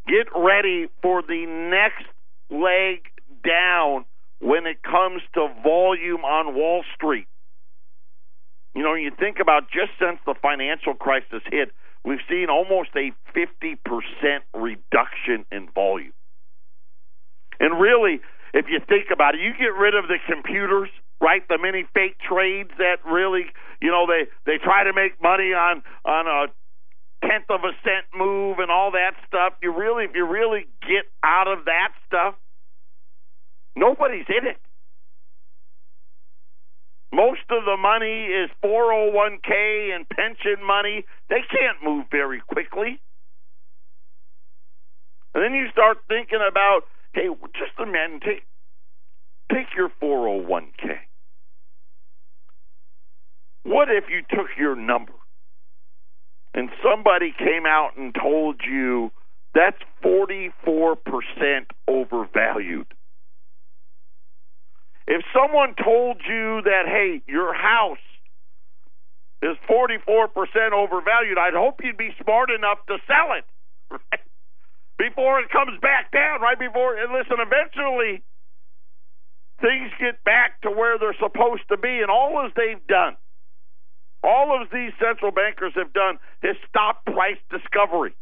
Get 0.08 0.28
ready 0.36 0.88
for 1.02 1.22
the 1.22 1.46
next 1.46 2.06
leg 2.50 3.06
down 3.46 4.06
when 4.40 4.66
it 4.66 4.82
comes 4.84 5.22
to 5.36 5.48
volume 5.64 6.26
on 6.26 6.56
Wall 6.56 6.84
Street. 6.96 7.28
You 8.74 8.84
know, 8.84 8.96
you 8.96 9.12
think 9.18 9.38
about 9.40 9.70
just 9.70 9.92
since 10.00 10.20
the 10.26 10.34
financial 10.42 10.94
crisis 10.94 11.44
hit, 11.52 11.72
we've 12.04 12.24
seen 12.30 12.48
almost 12.50 12.90
a 12.96 13.12
50% 13.36 13.78
reduction 14.54 15.46
in 15.52 15.70
volume. 15.76 16.14
And 17.60 17.80
really, 17.80 18.22
if 18.54 18.66
you 18.70 18.80
think 18.80 19.08
about 19.14 19.36
it, 19.36 19.42
you 19.42 19.52
get 19.54 19.76
rid 19.78 19.94
of 19.94 20.08
the 20.08 20.18
computers, 20.28 20.90
right? 21.22 21.48
The 21.48 21.58
many 21.58 21.86
fake 21.94 22.18
trades 22.20 22.72
that 22.78 22.98
really, 23.06 23.46
you 23.82 23.90
know, 23.90 24.08
they 24.08 24.28
they 24.46 24.58
try 24.58 24.84
to 24.84 24.94
make 24.94 25.22
money 25.22 25.54
on 25.54 25.84
on 26.06 26.28
a 26.28 26.48
tenth 27.28 27.46
of 27.50 27.62
a 27.64 27.72
cent 27.84 28.06
move 28.16 28.60
and 28.60 28.72
all 28.72 28.92
that 28.92 29.14
stuff. 29.28 29.54
You 29.62 29.72
really, 29.76 30.06
if 30.06 30.12
you 30.16 30.26
really 30.26 30.66
get 30.82 31.06
out 31.24 31.48
of 31.48 31.66
that 31.66 31.90
stuff, 32.08 32.36
Nobody's 33.76 34.26
in 34.28 34.48
it. 34.48 34.58
Most 37.14 37.42
of 37.50 37.66
the 37.66 37.78
money 37.78 38.26
is 38.26 38.50
401k 38.64 39.96
and 39.96 40.08
pension 40.10 40.66
money. 40.66 41.06
They 41.30 41.42
can't 41.50 41.78
move 41.84 42.06
very 42.10 42.42
quickly. 42.42 43.02
And 45.34 45.44
then 45.44 45.54
you 45.54 45.70
start 45.72 46.00
thinking 46.08 46.40
about, 46.48 46.82
hey, 47.14 47.28
just 47.54 47.80
a 47.80 47.86
minute, 47.86 48.22
take 48.24 48.44
take 49.52 49.68
your 49.76 49.90
401k. 50.02 51.00
What 53.64 53.90
if 53.90 54.06
you 54.10 54.22
took 54.30 54.48
your 54.58 54.76
number 54.76 55.14
and 56.54 56.70
somebody 56.84 57.34
came 57.38 57.66
out 57.66 57.92
and 57.98 58.14
told 58.14 58.62
you 58.68 59.12
that's 59.54 59.78
44% 60.04 60.52
overvalued? 61.88 62.88
If 65.08 65.24
someone 65.34 65.76
told 65.76 66.22
you 66.28 66.62
that, 66.64 66.84
hey, 66.86 67.22
your 67.28 67.54
house 67.54 67.98
is 69.42 69.58
44% 69.70 70.30
overvalued, 70.72 71.38
I'd 71.38 71.54
hope 71.54 71.82
you'd 71.84 71.98
be 71.98 72.12
smart 72.24 72.50
enough 72.50 72.78
to 72.88 72.98
sell 73.08 73.36
it 73.38 73.46
right? 73.92 74.22
before 74.98 75.40
it 75.40 75.50
comes 75.50 75.80
back 75.82 76.12
down, 76.12 76.42
right 76.42 76.58
before. 76.58 76.96
And 76.96 77.12
listen, 77.12 77.38
eventually 77.40 78.22
things 79.60 79.92
get 80.00 80.24
back 80.24 80.62
to 80.62 80.70
where 80.70 80.98
they're 80.98 81.18
supposed 81.20 81.64
to 81.70 81.78
be, 81.78 82.02
and 82.02 82.10
all 82.10 82.44
as 82.46 82.52
they've 82.56 82.86
done, 82.88 83.18
all 84.24 84.62
of 84.62 84.70
these 84.72 84.92
central 85.00 85.32
bankers 85.32 85.74
have 85.76 85.94
done 85.94 86.20
is 86.44 86.56
stop 86.70 87.06
price 87.06 87.40
discovery. 87.50 88.14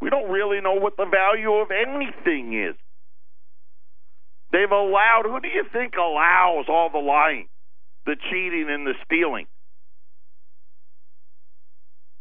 We 0.00 0.10
don't 0.10 0.30
really 0.30 0.60
know 0.60 0.74
what 0.74 0.96
the 0.96 1.06
value 1.06 1.52
of 1.54 1.68
anything 1.70 2.54
is. 2.54 2.76
They've 4.52 4.70
allowed, 4.70 5.24
who 5.24 5.40
do 5.40 5.48
you 5.48 5.64
think 5.72 5.94
allows 5.96 6.66
all 6.68 6.88
the 6.90 6.98
lying, 6.98 7.48
the 8.06 8.16
cheating, 8.30 8.66
and 8.70 8.86
the 8.86 8.94
stealing? 9.04 9.46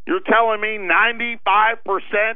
You're 0.08 0.24
telling 0.26 0.62
me 0.62 0.80
95% 0.80 1.38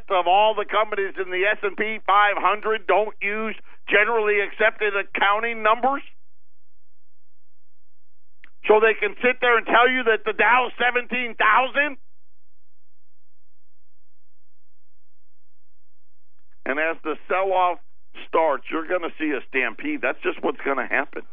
of 0.10 0.28
all 0.28 0.54
the 0.56 0.66
companies 0.66 1.16
in 1.18 1.32
the 1.32 1.44
S&P 1.56 2.00
500 2.06 2.86
don't 2.86 3.16
use 3.22 3.56
generally 3.90 4.40
accepted 4.42 4.94
accounting 4.96 5.64
numbers? 5.64 6.02
So 8.68 8.80
they 8.80 8.94
can 8.94 9.16
sit 9.22 9.38
there 9.42 9.58
and 9.58 9.66
tell 9.66 9.90
you 9.90 10.04
that 10.04 10.24
the 10.26 10.34
Dow's 10.34 10.72
17,000? 10.80 11.98
And 16.66 16.80
as 16.80 16.98
the 17.04 17.16
sell-off 17.28 17.80
starts, 18.28 18.66
you're 18.72 18.88
going 18.88 19.02
to 19.02 19.12
see 19.18 19.32
a 19.32 19.42
stampede. 19.50 20.02
That's 20.02 20.22
just 20.22 20.44
what's 20.44 20.62
going 20.62 20.78
to 20.78 20.86
happen. 20.86 21.24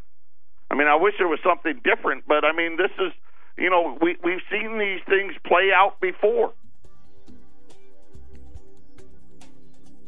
I 0.70 0.74
mean, 0.74 0.86
I 0.86 0.96
wish 0.96 1.14
there 1.18 1.28
was 1.28 1.40
something 1.44 1.80
different, 1.84 2.24
but 2.26 2.44
I 2.44 2.52
mean, 2.52 2.76
this 2.76 2.90
is, 2.98 3.12
you 3.56 3.70
know, 3.70 3.96
we 4.00 4.16
we've 4.22 4.42
seen 4.50 4.78
these 4.78 5.00
things 5.08 5.34
play 5.46 5.70
out 5.74 6.00
before. 6.00 6.52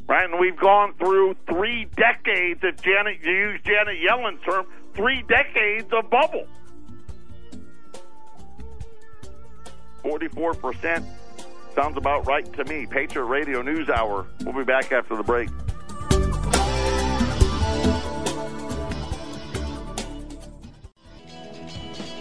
Right, 0.06 0.28
and 0.28 0.40
we've 0.40 0.58
gone 0.58 0.94
through 0.98 1.36
three 1.48 1.84
decades, 1.84 2.60
if 2.64 2.82
Janet, 2.82 3.18
you 3.22 3.30
use 3.30 3.60
Janet 3.64 4.00
Yellen's 4.00 4.40
term, 4.42 4.66
three 4.94 5.22
decades 5.22 5.86
of 5.92 6.10
bubble. 6.10 6.48
44% 10.02 11.04
sounds 11.74 11.96
about 11.96 12.26
right 12.26 12.50
to 12.54 12.64
me. 12.64 12.86
Patriot 12.86 13.24
Radio 13.26 13.62
News 13.62 13.88
Hour. 13.88 14.26
We'll 14.44 14.54
be 14.54 14.64
back 14.64 14.92
after 14.92 15.16
the 15.16 15.22
break. 15.22 15.48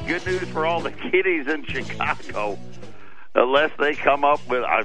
good 0.10 0.26
news 0.26 0.50
for 0.50 0.66
all 0.66 0.82
the 0.82 0.92
kiddies 0.92 1.48
in 1.48 1.64
Chicago, 1.66 2.58
unless 3.36 3.70
they 3.78 3.94
come 3.94 4.24
up 4.24 4.40
with. 4.48 4.64
I, 4.64 4.84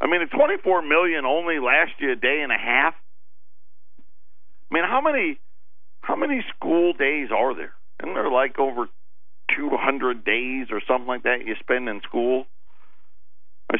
I 0.00 0.06
mean, 0.06 0.24
24 0.28 0.82
million 0.82 1.24
only 1.24 1.58
last 1.58 1.90
you 1.98 2.12
a 2.12 2.14
day 2.14 2.40
and 2.40 2.52
a 2.52 2.56
half. 2.56 2.94
I 4.70 4.74
mean, 4.74 4.84
how 4.84 5.00
many 5.00 5.40
how 6.02 6.14
many 6.14 6.44
school 6.54 6.92
days 6.92 7.30
are 7.36 7.52
there? 7.56 7.72
And 7.98 8.14
they're 8.14 8.30
like 8.30 8.56
over 8.60 8.88
200 9.56 10.24
days 10.24 10.68
or 10.70 10.80
something 10.86 11.06
like 11.06 11.22
that 11.24 11.46
you 11.46 11.54
spend 11.60 11.88
in 11.88 12.00
school? 12.02 12.46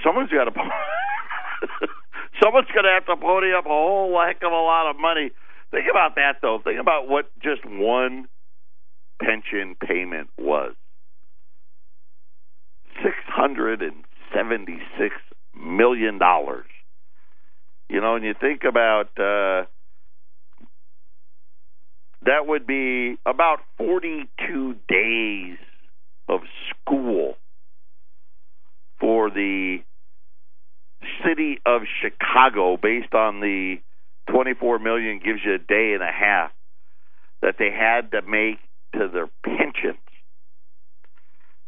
Someone's 0.04 0.30
got 0.30 0.44
to. 0.44 0.50
someone's 2.42 2.68
going 2.74 2.84
to 2.84 2.90
have 2.90 3.06
to 3.06 3.16
pony 3.16 3.52
up 3.56 3.66
a 3.66 3.68
whole 3.68 4.20
heck 4.26 4.42
of 4.42 4.52
a 4.52 4.54
lot 4.54 4.90
of 4.90 4.96
money. 4.98 5.30
Think 5.70 5.86
about 5.90 6.16
that, 6.16 6.36
though. 6.42 6.60
Think 6.62 6.80
about 6.80 7.08
what 7.08 7.30
just 7.42 7.64
one 7.64 8.28
pension 9.20 9.76
payment 9.80 10.28
was 10.38 10.74
$676 13.02 13.90
million. 15.54 16.20
You 17.88 18.00
know, 18.00 18.16
and 18.16 18.24
you 18.24 18.34
think 18.40 18.62
about 18.64 19.10
uh, 19.18 19.66
that 22.26 22.46
would 22.46 22.66
be 22.66 23.16
about 23.26 23.58
42 23.78 24.76
days 24.88 25.58
of 26.28 26.40
school 26.70 27.34
for 28.98 29.30
the 29.30 29.78
city 31.24 31.60
of 31.66 31.82
Chicago 32.00 32.76
based 32.76 33.12
on 33.14 33.40
the 33.40 33.76
24 34.30 34.78
million 34.78 35.20
gives 35.22 35.40
you 35.44 35.54
a 35.54 35.58
day 35.58 35.92
and 35.92 36.02
a 36.02 36.10
half 36.10 36.50
that 37.42 37.56
they 37.58 37.70
had 37.70 38.12
to 38.12 38.22
make 38.22 38.58
to 38.94 39.08
their 39.12 39.28
pensions. 39.44 39.98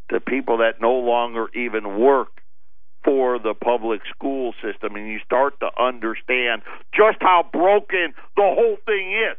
To 0.09 0.19
people 0.19 0.59
that 0.59 0.81
no 0.81 0.93
longer 0.93 1.47
even 1.53 1.99
work 1.99 2.29
for 3.03 3.37
the 3.37 3.53
public 3.53 4.01
school 4.15 4.53
system 4.63 4.95
and 4.95 5.07
you 5.07 5.19
start 5.23 5.59
to 5.59 5.69
understand 5.79 6.63
just 6.95 7.17
how 7.19 7.45
broken 7.51 8.13
the 8.35 8.41
whole 8.41 8.77
thing 8.85 9.11
is 9.11 9.37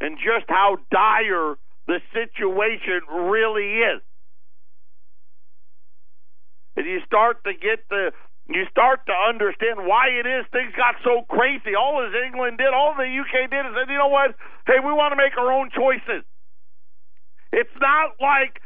and 0.00 0.18
just 0.18 0.46
how 0.48 0.76
dire 0.90 1.56
the 1.86 2.00
situation 2.12 3.00
really 3.10 3.78
is 3.80 4.02
and 6.76 6.84
you 6.84 7.00
start 7.08 7.42
to 7.44 7.52
get 7.56 7.80
the 7.88 8.12
you 8.48 8.62
start 8.70 9.02
to 9.10 9.16
understand 9.26 9.90
why 9.90 10.06
it 10.06 10.22
is 10.22 10.46
things 10.54 10.70
got 10.78 10.94
so 11.02 11.26
crazy. 11.26 11.74
All 11.74 11.98
as 12.06 12.14
England 12.14 12.62
did, 12.62 12.70
all 12.70 12.94
the 12.94 13.08
UK 13.08 13.50
did 13.50 13.66
is 13.66 13.74
said, 13.74 13.90
you 13.90 13.98
know 13.98 14.06
what? 14.06 14.38
Hey, 14.70 14.78
we 14.78 14.94
want 14.94 15.10
to 15.10 15.18
make 15.18 15.34
our 15.34 15.50
own 15.50 15.66
choices. 15.74 16.22
It's 17.50 17.74
not 17.82 18.14
like 18.22 18.62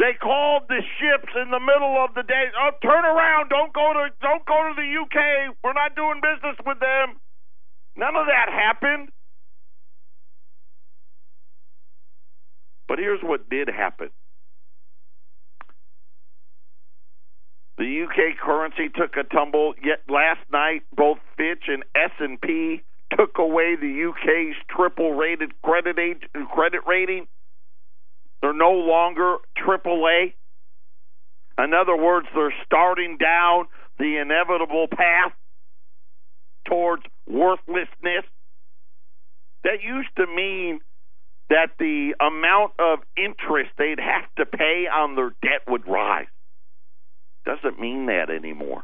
they 0.00 0.16
called 0.16 0.72
the 0.72 0.80
ships 0.96 1.36
in 1.36 1.52
the 1.52 1.60
middle 1.60 2.00
of 2.00 2.16
the 2.16 2.24
day. 2.24 2.48
Oh, 2.56 2.72
turn 2.80 3.04
around! 3.04 3.50
Don't 3.50 3.74
go 3.74 3.92
to 3.92 4.08
don't 4.22 4.46
go 4.46 4.72
to 4.72 4.74
the 4.78 4.88
UK. 4.88 5.52
We're 5.60 5.76
not 5.76 5.92
doing 5.98 6.24
business 6.24 6.56
with 6.64 6.80
them. 6.80 7.20
None 7.98 8.16
of 8.16 8.26
that 8.26 8.48
happened. 8.48 9.12
But 12.94 13.00
here's 13.00 13.22
what 13.24 13.50
did 13.50 13.66
happen. 13.66 14.10
The 17.76 18.04
UK 18.04 18.38
currency 18.40 18.88
took 18.88 19.16
a 19.16 19.24
tumble. 19.24 19.74
Yet 19.82 20.02
last 20.08 20.38
night, 20.52 20.82
both 20.96 21.18
Fitch 21.36 21.64
and 21.66 21.82
S 21.96 22.12
and 22.20 22.40
P 22.40 22.82
took 23.18 23.38
away 23.38 23.74
the 23.74 24.10
UK's 24.10 24.54
triple-rated 24.70 25.60
credit 25.60 25.98
age, 25.98 26.22
credit 26.54 26.82
rating. 26.86 27.26
They're 28.40 28.52
no 28.52 28.70
longer 28.70 29.38
AAA. 29.58 30.34
In 31.58 31.74
other 31.74 31.96
words, 31.96 32.28
they're 32.32 32.54
starting 32.64 33.18
down 33.18 33.64
the 33.98 34.18
inevitable 34.18 34.86
path 34.86 35.32
towards 36.68 37.02
worthlessness. 37.26 38.24
That 39.64 39.82
used 39.82 40.10
to 40.16 40.28
mean 40.28 40.80
that 41.54 41.70
the 41.78 42.16
amount 42.18 42.72
of 42.80 42.98
interest 43.16 43.70
they'd 43.78 44.00
have 44.00 44.26
to 44.36 44.44
pay 44.44 44.88
on 44.90 45.14
their 45.14 45.30
debt 45.40 45.62
would 45.68 45.86
rise 45.86 46.26
doesn't 47.46 47.78
mean 47.78 48.06
that 48.06 48.28
anymore. 48.28 48.82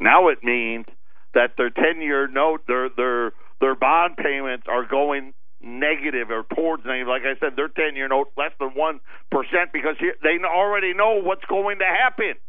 Now 0.00 0.28
it 0.28 0.38
means 0.42 0.86
that 1.34 1.50
their 1.58 1.68
10-year 1.68 2.28
note, 2.28 2.62
their 2.66 2.88
their 2.88 3.32
their 3.60 3.74
bond 3.74 4.16
payments 4.16 4.64
are 4.68 4.86
going 4.86 5.34
negative 5.60 6.30
or 6.30 6.44
towards 6.54 6.86
negative. 6.86 7.08
Like 7.08 7.28
I 7.28 7.38
said, 7.40 7.56
their 7.56 7.68
10-year 7.68 8.08
note 8.08 8.32
less 8.38 8.52
than 8.58 8.70
one 8.70 9.00
percent 9.30 9.72
because 9.74 9.96
they 10.00 10.38
already 10.48 10.94
know 10.94 11.20
what's 11.22 11.44
going 11.44 11.78
to 11.80 11.84
happen. 11.84 12.40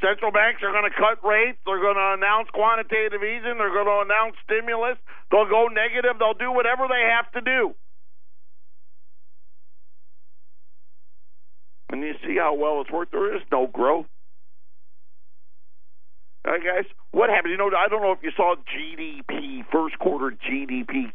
Central 0.00 0.32
banks 0.32 0.62
are 0.62 0.72
going 0.72 0.88
to 0.88 0.96
cut 0.96 1.20
rates. 1.24 1.58
They're 1.64 1.80
going 1.80 1.96
to 2.00 2.16
announce 2.16 2.48
quantitative 2.52 3.22
easing. 3.22 3.60
They're 3.60 3.72
going 3.72 3.86
to 3.86 4.00
announce 4.04 4.36
stimulus. 4.44 4.96
They'll 5.30 5.48
go 5.48 5.68
negative. 5.68 6.16
They'll 6.18 6.34
do 6.34 6.50
whatever 6.52 6.88
they 6.88 7.04
have 7.12 7.30
to 7.32 7.40
do. 7.40 7.74
And 11.90 12.02
you 12.02 12.14
see 12.24 12.36
how 12.38 12.54
well 12.54 12.80
it's 12.80 12.90
worked. 12.90 13.12
There 13.12 13.34
is 13.36 13.42
no 13.52 13.66
growth. 13.66 14.06
Uh, 16.44 16.52
guys, 16.52 16.84
what 17.10 17.28
happened? 17.28 17.52
You 17.52 17.58
know, 17.58 17.70
I 17.76 17.88
don't 17.88 18.00
know 18.00 18.12
if 18.12 18.22
you 18.22 18.30
saw 18.34 18.54
GDP, 18.56 19.64
first 19.70 19.98
quarter 19.98 20.34
GDP, 20.48 21.12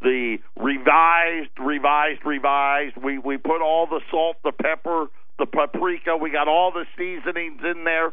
the 0.00 0.38
revised, 0.56 1.50
revised, 1.58 2.24
revised. 2.24 2.96
We 2.96 3.18
we 3.18 3.36
put 3.36 3.60
all 3.60 3.86
the 3.86 4.00
salt, 4.10 4.36
the 4.42 4.52
pepper, 4.52 5.08
the 5.38 5.44
paprika. 5.46 6.16
We 6.16 6.30
got 6.30 6.48
all 6.48 6.72
the 6.72 6.86
seasonings 6.96 7.60
in 7.62 7.84
there. 7.84 8.12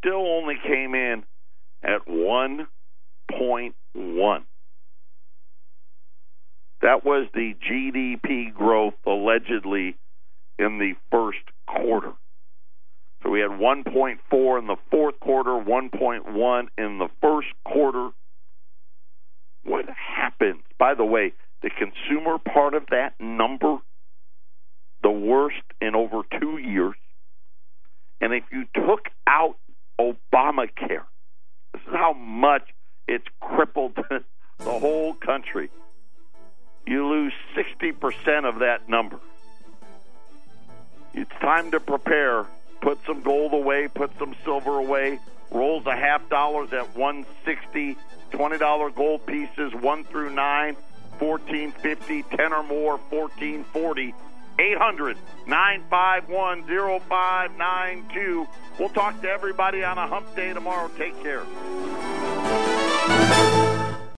Still 0.00 0.26
only 0.26 0.56
came 0.66 0.94
in 0.94 1.24
at 1.82 2.06
1.1. 2.08 2.66
That 6.82 7.04
was 7.04 7.28
the 7.34 7.54
GDP 7.70 8.54
growth 8.54 8.94
allegedly 9.06 9.96
in 10.58 10.78
the 10.78 10.94
first 11.10 11.38
quarter. 11.66 12.12
So 13.22 13.28
we 13.28 13.40
had 13.40 13.50
1.4 13.50 14.58
in 14.58 14.66
the 14.66 14.76
fourth 14.90 15.20
quarter, 15.20 15.50
1.1 15.50 16.68
in 16.78 16.98
the 16.98 17.08
first 17.20 17.48
quarter. 17.66 18.10
What 19.64 19.84
happens? 19.90 20.62
By 20.78 20.94
the 20.94 21.04
way, 21.04 21.34
the 21.62 21.70
consumer 21.70 22.38
part 22.38 22.72
of 22.72 22.84
that 22.90 23.12
number, 23.20 23.76
the 25.02 25.10
worst 25.10 25.62
in 25.82 25.94
over 25.94 26.22
two 26.40 26.56
years. 26.56 26.94
And 28.22 28.32
if 28.32 28.44
you 28.50 28.64
took 28.74 29.08
out 29.26 29.56
Obamacare, 30.00 31.04
this 31.72 31.82
is 31.82 31.92
how 31.92 32.14
much 32.14 32.62
it's 33.06 33.26
crippled 33.40 33.96
the 34.58 34.64
whole 34.64 35.12
country. 35.14 35.68
You 36.86 37.06
lose 37.06 37.34
60% 37.54 38.48
of 38.48 38.60
that 38.60 38.88
number. 38.88 39.20
It's 41.12 41.30
time 41.40 41.70
to 41.72 41.80
prepare. 41.80 42.46
Put 42.80 42.98
some 43.04 43.20
gold 43.20 43.52
away, 43.52 43.88
put 43.88 44.10
some 44.18 44.34
silver 44.42 44.78
away. 44.78 45.18
Rolls 45.50 45.84
a 45.86 45.94
half 45.94 46.28
dollars 46.30 46.72
at 46.72 46.96
160. 46.96 47.96
$20 48.32 48.94
gold 48.94 49.26
pieces 49.26 49.74
1 49.74 50.04
through 50.04 50.30
9, 50.30 50.76
1450, 51.18 52.22
10 52.22 52.52
or 52.52 52.62
more, 52.62 52.96
1440. 53.10 54.14
800 54.60 55.16
951 55.46 56.66
0592. 57.00 58.46
We'll 58.78 58.90
talk 58.90 59.20
to 59.22 59.28
everybody 59.28 59.82
on 59.84 59.96
a 59.96 60.06
hump 60.06 60.36
day 60.36 60.52
tomorrow. 60.52 60.90
Take 60.98 61.20
care. 61.22 61.44